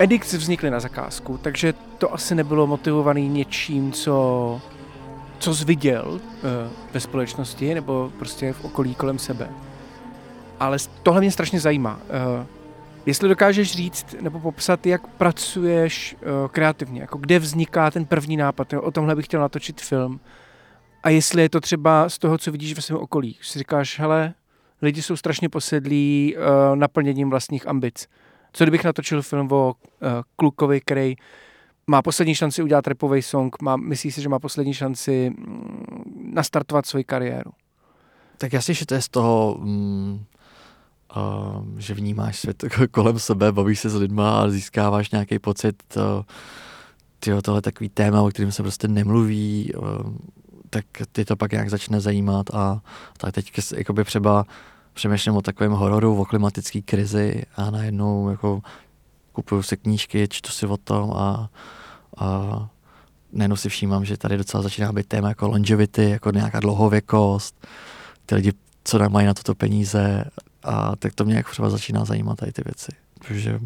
Edix 0.00 0.34
vznikly 0.34 0.70
na 0.70 0.80
zakázku, 0.80 1.38
takže 1.38 1.74
to 1.98 2.14
asi 2.14 2.34
nebylo 2.34 2.66
motivované 2.66 3.20
něčím, 3.20 3.92
co, 3.92 4.60
co 5.38 5.54
jsi 5.54 5.64
viděl 5.64 6.06
uh, 6.08 6.20
ve 6.92 7.00
společnosti 7.00 7.74
nebo 7.74 8.12
prostě 8.18 8.52
v 8.52 8.64
okolí 8.64 8.94
kolem 8.94 9.18
sebe. 9.18 9.48
Ale 10.60 10.78
tohle 11.02 11.20
mě 11.20 11.30
strašně 11.30 11.60
zajímá. 11.60 11.94
Uh, 11.94 12.46
jestli 13.06 13.28
dokážeš 13.28 13.72
říct 13.72 14.14
nebo 14.20 14.40
popsat, 14.40 14.86
jak 14.86 15.06
pracuješ 15.06 16.16
uh, 16.20 16.48
kreativně, 16.48 17.00
jako 17.00 17.18
kde 17.18 17.38
vzniká 17.38 17.90
ten 17.90 18.04
první 18.04 18.36
nápad, 18.36 18.72
jo? 18.72 18.82
o 18.82 18.90
tomhle 18.90 19.16
bych 19.16 19.24
chtěl 19.24 19.40
natočit 19.40 19.80
film. 19.80 20.20
A 21.02 21.10
jestli 21.10 21.42
je 21.42 21.48
to 21.48 21.60
třeba 21.60 22.08
z 22.08 22.18
toho, 22.18 22.38
co 22.38 22.52
vidíš 22.52 22.74
ve 22.74 22.82
svém 22.82 22.98
okolí. 22.98 23.36
Si 23.42 23.58
říkáš, 23.58 23.98
hele, 23.98 24.34
lidi 24.82 25.02
jsou 25.02 25.16
strašně 25.16 25.48
posedlí 25.48 26.36
uh, 26.36 26.76
naplněním 26.76 27.30
vlastních 27.30 27.68
ambic 27.68 28.08
co 28.52 28.64
kdybych 28.64 28.84
natočil 28.84 29.22
film 29.22 29.52
o 29.52 29.74
uh, 29.74 30.08
klukovi, 30.36 30.80
který 30.80 31.16
má 31.86 32.02
poslední 32.02 32.34
šanci 32.34 32.62
udělat 32.62 32.86
repový 32.86 33.22
song, 33.22 33.62
má, 33.62 33.76
myslí 33.76 34.12
si, 34.12 34.22
že 34.22 34.28
má 34.28 34.38
poslední 34.38 34.74
šanci 34.74 35.30
mm, 35.30 36.32
nastartovat 36.34 36.86
svoji 36.86 37.04
kariéru? 37.04 37.50
Tak 38.38 38.52
jasně, 38.52 38.74
že 38.74 38.86
to 38.86 38.94
je 38.94 39.02
z 39.02 39.08
toho, 39.08 39.56
mm, 39.60 40.24
uh, 41.16 41.78
že 41.78 41.94
vnímáš 41.94 42.38
svět 42.38 42.64
kolem 42.90 43.18
sebe, 43.18 43.52
bavíš 43.52 43.80
se 43.80 43.90
s 43.90 43.94
lidma 43.94 44.40
a 44.40 44.48
získáváš 44.48 45.10
nějaký 45.10 45.38
pocit, 45.38 45.82
uh, 45.96 46.02
tyjo, 47.20 47.42
tohle 47.42 47.62
takový 47.62 47.88
téma, 47.88 48.22
o 48.22 48.28
kterém 48.28 48.52
se 48.52 48.62
prostě 48.62 48.88
nemluví, 48.88 49.72
uh, 49.74 49.84
tak 50.70 50.84
ty 51.12 51.24
to 51.24 51.36
pak 51.36 51.52
nějak 51.52 51.70
začne 51.70 52.00
zajímat 52.00 52.54
a 52.54 52.82
tak 53.16 53.34
teď 53.34 53.52
jakoby 53.76 54.04
třeba 54.04 54.44
přemýšlím 54.98 55.36
o 55.36 55.42
takovém 55.42 55.72
hororu, 55.72 56.20
o 56.20 56.24
klimatické 56.24 56.82
krizi 56.82 57.42
a 57.56 57.70
najednou 57.70 58.30
jako 58.30 58.60
kupuju 59.32 59.62
si 59.62 59.76
knížky, 59.76 60.28
čtu 60.30 60.50
si 60.50 60.66
o 60.66 60.76
tom 60.76 61.12
a, 61.12 61.50
a 62.18 62.68
najednou 63.32 63.56
si 63.56 63.68
všímám, 63.68 64.04
že 64.04 64.16
tady 64.16 64.36
docela 64.36 64.62
začíná 64.62 64.92
být 64.92 65.06
téma 65.06 65.28
jako 65.28 65.48
longevity, 65.48 66.10
jako 66.10 66.30
nějaká 66.30 66.60
dlouhověkost, 66.60 67.66
ty 68.26 68.34
lidi, 68.34 68.52
co 68.84 68.98
nemají 68.98 69.26
na 69.26 69.34
toto 69.34 69.54
peníze 69.54 70.24
a 70.62 70.96
tak 70.96 71.14
to 71.14 71.24
mě 71.24 71.34
jako 71.34 71.50
třeba 71.50 71.70
začíná 71.70 72.04
zajímat 72.04 72.38
tady 72.38 72.52
ty 72.52 72.62
věci. 72.64 72.92
Takže, 73.28 73.60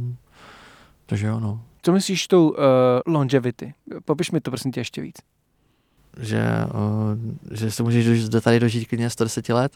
takže 1.07 1.27
jo, 1.27 1.40
no. 1.40 1.61
Co 1.83 1.92
myslíš 1.92 2.29
tou 2.29 2.51
uh, 2.51 2.57
longevity? 3.07 3.75
Popiš 4.05 4.31
mi 4.31 4.40
to 4.40 4.51
prosím 4.51 4.73
tě 4.73 4.81
ještě 4.81 5.03
víc. 5.03 5.16
Že, 6.21 6.42
uh, 6.75 7.57
že 7.57 7.71
se 7.71 7.83
můžeš 7.83 8.29
tady 8.40 8.61
dožít 8.61 8.88
klidně 8.88 9.11
110 9.11 9.49
let 9.49 9.73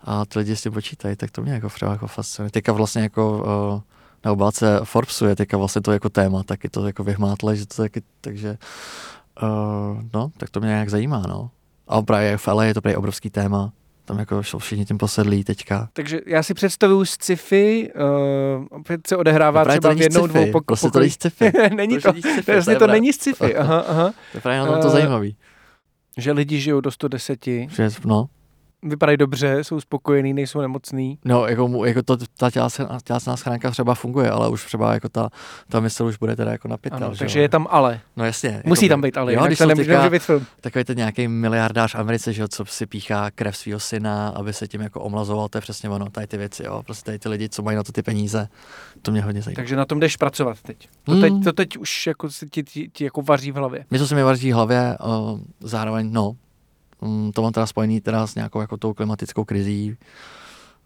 a 0.00 0.24
ty 0.24 0.38
lidi 0.38 0.56
s 0.56 0.62
tím 0.62 0.72
počítají, 0.72 1.16
tak 1.16 1.30
to 1.30 1.42
mě 1.42 1.52
jako 1.52 1.68
třeba 1.68 1.92
jako 1.92 2.06
fascinuje. 2.06 2.50
Teďka 2.50 2.72
vlastně 2.72 3.02
jako 3.02 3.38
uh, 3.74 3.80
na 4.24 4.32
obálce 4.32 4.80
Forbesu 4.84 5.26
je 5.26 5.36
teďka 5.36 5.56
vlastně 5.56 5.82
to 5.82 5.92
jako 5.92 6.08
téma, 6.08 6.42
taky 6.42 6.68
to 6.68 6.86
jako 6.86 7.04
vyhmátle, 7.04 7.56
že 7.56 7.66
to 7.66 7.82
taky, 7.82 8.02
takže 8.20 8.58
uh, 9.42 10.02
no, 10.14 10.30
tak 10.36 10.50
to 10.50 10.60
mě 10.60 10.68
nějak 10.68 10.88
zajímá, 10.88 11.22
no. 11.28 11.50
A 11.88 12.02
právě 12.02 12.36
v 12.36 12.46
LA 12.46 12.64
je 12.64 12.74
to 12.74 12.80
právě 12.80 12.96
obrovský 12.96 13.30
téma, 13.30 13.72
tam 14.04 14.18
jako 14.18 14.42
jsou 14.42 14.58
všichni 14.58 14.84
tím 14.84 14.98
posedlí 14.98 15.44
teďka. 15.44 15.88
Takže 15.92 16.20
já 16.26 16.42
si 16.42 16.54
představuju 16.54 17.04
sci-fi, 17.04 17.92
uh, 17.94 18.66
opět 18.70 19.06
se 19.06 19.16
odehrává 19.16 19.64
no 19.64 19.70
třeba 19.70 19.94
v 19.94 20.00
jednou, 20.00 20.26
dvou 20.26 20.44
pok- 20.44 20.64
prostě 20.64 20.90
to 20.90 21.00
sci-fi. 21.08 21.52
není 21.74 22.00
to, 22.00 22.12
to, 22.12 22.18
sci-fi, 22.18 22.52
to, 22.52 22.72
to, 22.72 22.78
to 22.78 22.86
není 22.86 23.12
sci-fi, 23.12 23.56
aha, 23.56 23.78
aha. 23.78 24.14
To 24.32 24.38
je 24.38 24.40
právě 24.40 24.60
na 24.60 24.66
tom 24.66 24.82
to 24.82 24.90
zajímavý. 24.90 25.36
Že 26.16 26.32
lidi 26.32 26.60
žijou 26.60 26.80
do 26.80 26.90
110. 26.90 27.44
Že, 27.46 27.90
no 28.04 28.28
vypadají 28.82 29.18
dobře, 29.18 29.64
jsou 29.64 29.80
spokojení, 29.80 30.32
nejsou 30.32 30.60
nemocný. 30.60 31.18
No, 31.24 31.46
jako, 31.46 31.84
jako 31.84 32.02
to, 32.02 32.16
ta 32.38 32.50
tělesná 33.04 33.36
schránka 33.36 33.70
třeba 33.70 33.94
funguje, 33.94 34.30
ale 34.30 34.48
už 34.48 34.64
třeba 34.64 34.94
jako 34.94 35.08
ta, 35.08 35.28
ta 35.68 35.80
mysl 35.80 36.04
už 36.04 36.16
bude 36.16 36.36
teda 36.36 36.52
jako 36.52 36.68
napětá. 36.68 36.96
Ano, 36.96 37.16
takže 37.18 37.38
jo? 37.38 37.42
je 37.42 37.48
tam 37.48 37.66
ale. 37.70 38.00
No 38.16 38.24
jasně. 38.24 38.62
Musí 38.64 38.84
jako, 38.84 38.92
tam 38.92 39.00
být 39.00 39.16
ale, 39.16 39.34
jo, 39.34 39.46
když 39.46 39.58
to 39.58 39.66
nemůže, 39.66 39.90
nemůže 39.90 40.10
být 40.10 40.22
film. 40.22 40.46
Takový 40.60 40.84
ten 40.84 40.96
nějaký 40.96 41.28
miliardář 41.28 41.94
v 41.94 41.98
Americe, 41.98 42.32
že 42.32 42.42
jo, 42.42 42.48
co 42.48 42.64
si 42.64 42.86
píchá 42.86 43.30
krev 43.30 43.56
svého 43.56 43.80
syna, 43.80 44.28
aby 44.28 44.52
se 44.52 44.68
tím 44.68 44.80
jako 44.80 45.00
omlazoval, 45.00 45.48
to 45.48 45.58
je 45.58 45.62
přesně 45.62 45.88
ono, 45.88 46.10
tady 46.10 46.26
ty 46.26 46.36
věci, 46.36 46.64
jo, 46.64 46.82
prostě 46.86 47.04
tady 47.04 47.18
ty 47.18 47.28
lidi, 47.28 47.48
co 47.48 47.62
mají 47.62 47.76
na 47.76 47.82
to 47.82 47.92
ty 47.92 48.02
peníze, 48.02 48.48
to 49.02 49.10
mě 49.10 49.22
hodně 49.22 49.42
zajímá. 49.42 49.56
Takže 49.56 49.76
na 49.76 49.84
tom 49.84 50.00
jdeš 50.00 50.16
pracovat 50.16 50.62
teď. 50.62 50.88
To, 51.04 51.12
hmm. 51.12 51.20
teď, 51.20 51.32
to 51.44 51.52
teď 51.52 51.76
už 51.76 52.06
jako 52.06 52.28
ti, 52.50 52.62
ti, 52.62 52.88
ti 52.92 53.04
jako 53.04 53.22
vaří 53.22 53.52
v 53.52 53.54
hlavě. 53.54 53.84
Mě 53.90 53.98
to 53.98 54.06
se 54.06 54.14
mi 54.14 54.22
vaří 54.22 54.50
v 54.50 54.54
hlavě, 54.54 54.98
uh, 55.04 55.40
zároveň, 55.60 56.12
no, 56.12 56.36
to 57.34 57.42
mám 57.42 57.52
teda 57.52 57.66
spojený 57.66 58.00
teda 58.00 58.26
s 58.26 58.34
nějakou 58.34 58.60
jako 58.60 58.76
tou 58.76 58.94
klimatickou 58.94 59.44
krizí. 59.44 59.96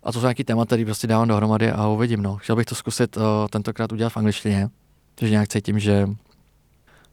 A 0.03 0.13
to 0.13 0.19
jsou 0.19 0.25
nějaký 0.25 0.45
téma, 0.45 0.67
který 0.67 0.85
prostě 0.85 1.07
dávám 1.07 1.29
dohromady 1.29 1.71
a 1.71 1.89
uvidím. 1.89 2.23
No. 2.23 2.37
Chtěl 2.37 2.57
bych 2.57 2.67
to 2.67 2.75
zkusit 2.75 3.17
uh, 3.17 3.23
tentokrát 3.51 3.93
udělat 3.93 4.11
v 4.11 4.17
angličtině, 4.17 4.69
protože 5.15 5.31
nějak 5.31 5.49
cítím, 5.49 5.79
že 5.79 6.09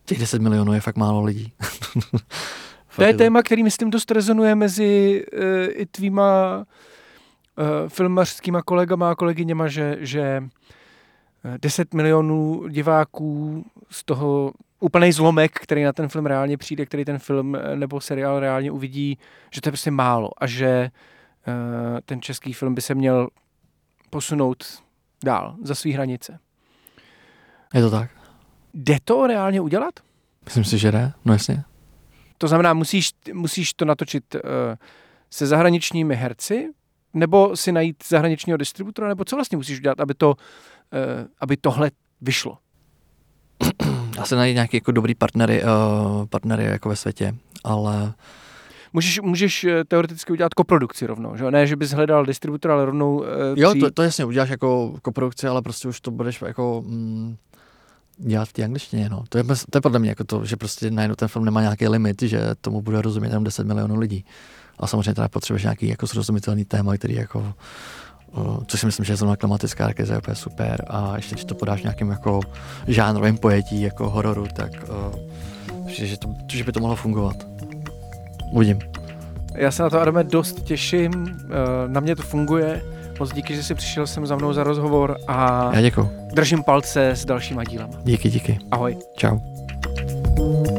těch 0.06 0.20
10 0.20 0.42
milionů 0.42 0.74
je 0.74 0.82
fakt 0.82 0.98
málo 0.98 1.24
lidí. 1.24 1.54
to 2.96 3.04
je 3.04 3.14
téma, 3.14 3.44
který 3.44 3.64
myslím 3.64 3.90
dost 3.90 4.12
rezonuje 4.12 4.56
mezi 4.56 5.24
uh, 5.34 5.42
i 5.70 5.86
tvýma 5.86 6.58
uh, 6.58 7.90
filmařskýma 7.90 8.62
kolegama 8.62 9.12
a 9.12 9.16
kolegyněma, 9.16 9.68
že, 9.68 9.98
že 10.00 10.44
10 11.62 11.94
milionů 11.94 12.68
diváků, 12.68 13.66
z 13.90 14.04
toho 14.04 14.52
úplný 14.80 15.12
zlomek, 15.12 15.52
který 15.54 15.84
na 15.84 15.94
ten 15.94 16.08
film 16.08 16.26
reálně 16.26 16.58
přijde, 16.58 16.86
který 16.86 17.06
ten 17.06 17.20
film 17.20 17.56
eh, 17.56 17.76
nebo 17.76 18.02
seriál 18.02 18.40
reálně 18.40 18.72
uvidí, 18.72 19.18
že 19.52 19.62
to 19.62 19.68
je 19.68 19.72
prostě 19.72 19.92
málo 19.92 20.30
a 20.38 20.48
že 20.48 20.92
uh, 21.48 21.54
ten 22.06 22.22
český 22.22 22.54
film 22.54 22.76
by 22.76 22.82
se 22.82 22.96
měl 22.96 23.28
posunout 24.10 24.84
dál, 25.24 25.56
za 25.64 25.76
své 25.76 25.92
hranice. 25.92 26.40
Je 27.74 27.82
to 27.82 27.90
tak. 27.90 28.12
Jde 28.74 28.98
to 29.04 29.28
reálně 29.28 29.62
udělat? 29.62 30.00
Myslím 30.46 30.64
si, 30.64 30.78
že 30.78 30.92
jde, 30.92 31.12
no 31.26 31.34
jasně. 31.34 31.64
To 32.38 32.48
znamená, 32.48 32.74
musíš, 32.74 33.12
musíš 33.34 33.74
to 33.74 33.86
natočit 33.86 34.36
uh, 34.36 34.42
se 35.30 35.48
zahraničními 35.48 36.16
herci, 36.16 36.70
nebo 37.14 37.56
si 37.56 37.72
najít 37.72 38.04
zahraničního 38.08 38.58
distributora, 38.58 39.08
nebo 39.08 39.26
co 39.26 39.36
vlastně 39.36 39.58
musíš 39.58 39.80
udělat, 39.80 40.00
aby, 40.00 40.14
to, 40.14 40.30
uh, 40.30 40.36
aby 41.40 41.58
tohle 41.58 41.92
vyšlo? 42.22 42.58
Dá 44.18 44.26
se 44.26 44.36
najít 44.36 44.54
nějaký 44.54 44.78
jako 44.78 44.92
dobrý 44.92 45.16
partnery, 45.16 45.64
uh, 45.64 46.26
partnery 46.26 46.64
jako 46.64 46.90
ve 46.90 46.96
světě, 46.96 47.36
ale 47.64 48.14
Můžeš, 48.94 49.20
můžeš 49.22 49.64
eh, 49.64 49.84
teoreticky 49.84 50.34
udělat 50.34 50.54
koprodukci 50.54 51.08
rovnou, 51.08 51.38
že? 51.38 51.52
Ne, 51.52 51.68
že 51.68 51.76
bys 51.76 51.92
hledal 51.92 52.26
distributora, 52.26 52.74
ale 52.74 52.86
rovnou 52.86 53.18
uh, 53.18 53.26
Jo, 53.56 53.74
to, 53.80 53.92
to 53.92 54.04
jasně, 54.04 54.26
uděláš 54.26 54.50
jako 54.50 54.94
koprodukci, 55.02 55.48
ale 55.48 55.62
prostě 55.62 55.88
už 55.88 56.02
to 56.02 56.12
budeš 56.12 56.42
jako 56.42 56.84
mm, 56.86 57.36
dělat 58.18 58.50
v 58.50 58.54
té 58.54 58.64
angličtině, 58.64 59.10
no. 59.10 59.24
To 59.30 59.38
je, 59.38 59.44
to 59.44 59.78
je 59.78 59.82
podle 59.82 60.00
mě 60.00 60.10
jako 60.10 60.24
to, 60.24 60.46
že 60.46 60.56
prostě 60.56 60.92
najednou 60.92 61.16
ten 61.16 61.28
film 61.28 61.46
nemá 61.46 61.62
nějaký 61.62 61.88
limit, 61.88 62.22
že 62.22 62.42
tomu 62.62 62.82
bude 62.82 63.02
rozumět 63.02 63.30
jenom 63.30 63.44
10 63.44 63.68
milionů 63.68 64.00
lidí. 64.00 64.26
A 64.80 64.88
samozřejmě 64.88 65.14
teda 65.14 65.28
potřebuješ 65.28 65.64
nějaký 65.64 65.88
jako 65.88 66.08
srozumitelný 66.08 66.66
téma, 66.66 66.98
který 66.98 67.16
jako 67.16 67.54
což 68.68 68.80
si 68.80 68.86
myslím, 68.86 69.06
že 69.06 69.14
je 69.14 69.18
zrovna 69.18 69.36
klimatická 69.36 69.94
krize 69.94 70.14
je 70.14 70.18
úplně 70.18 70.36
super 70.36 70.86
a 70.88 71.16
ještě 71.16 71.36
když 71.36 71.46
to 71.46 71.56
podáš 71.56 71.84
nějakým 71.84 72.10
jako 72.10 72.40
žánrovým 72.88 73.38
pojetí 73.38 73.82
jako 73.82 74.10
hororu, 74.10 74.48
tak 74.56 74.72
uh, 74.72 75.88
že, 75.88 76.18
to, 76.18 76.30
že 76.52 76.64
by 76.64 76.72
to 76.72 76.80
mohlo 76.80 76.96
fungovat. 76.96 77.36
Uvidím. 78.52 78.80
Já 79.56 79.72
se 79.72 79.84
na 79.84 79.90
to, 79.90 80.02
Adame, 80.02 80.24
dost 80.24 80.64
těším, 80.64 81.12
uh, 81.14 81.48
na 81.88 82.00
mě 82.00 82.16
to 82.16 82.22
funguje, 82.22 82.82
moc 83.20 83.34
díky, 83.34 83.56
že 83.56 83.64
jsi 83.64 83.76
přišel 83.76 84.08
sem 84.08 84.26
za 84.28 84.36
mnou 84.36 84.54
za 84.54 84.64
rozhovor 84.64 85.18
a 85.28 85.70
Já 85.74 85.82
děkuji. 85.82 86.10
držím 86.34 86.64
palce 86.64 87.10
s 87.10 87.26
dalšíma 87.26 87.64
dílama. 87.64 87.94
Díky, 88.04 88.30
díky. 88.30 88.60
Ahoj. 88.72 88.98
Čau. 89.18 89.40
thank 90.38 90.72
you 90.72 90.77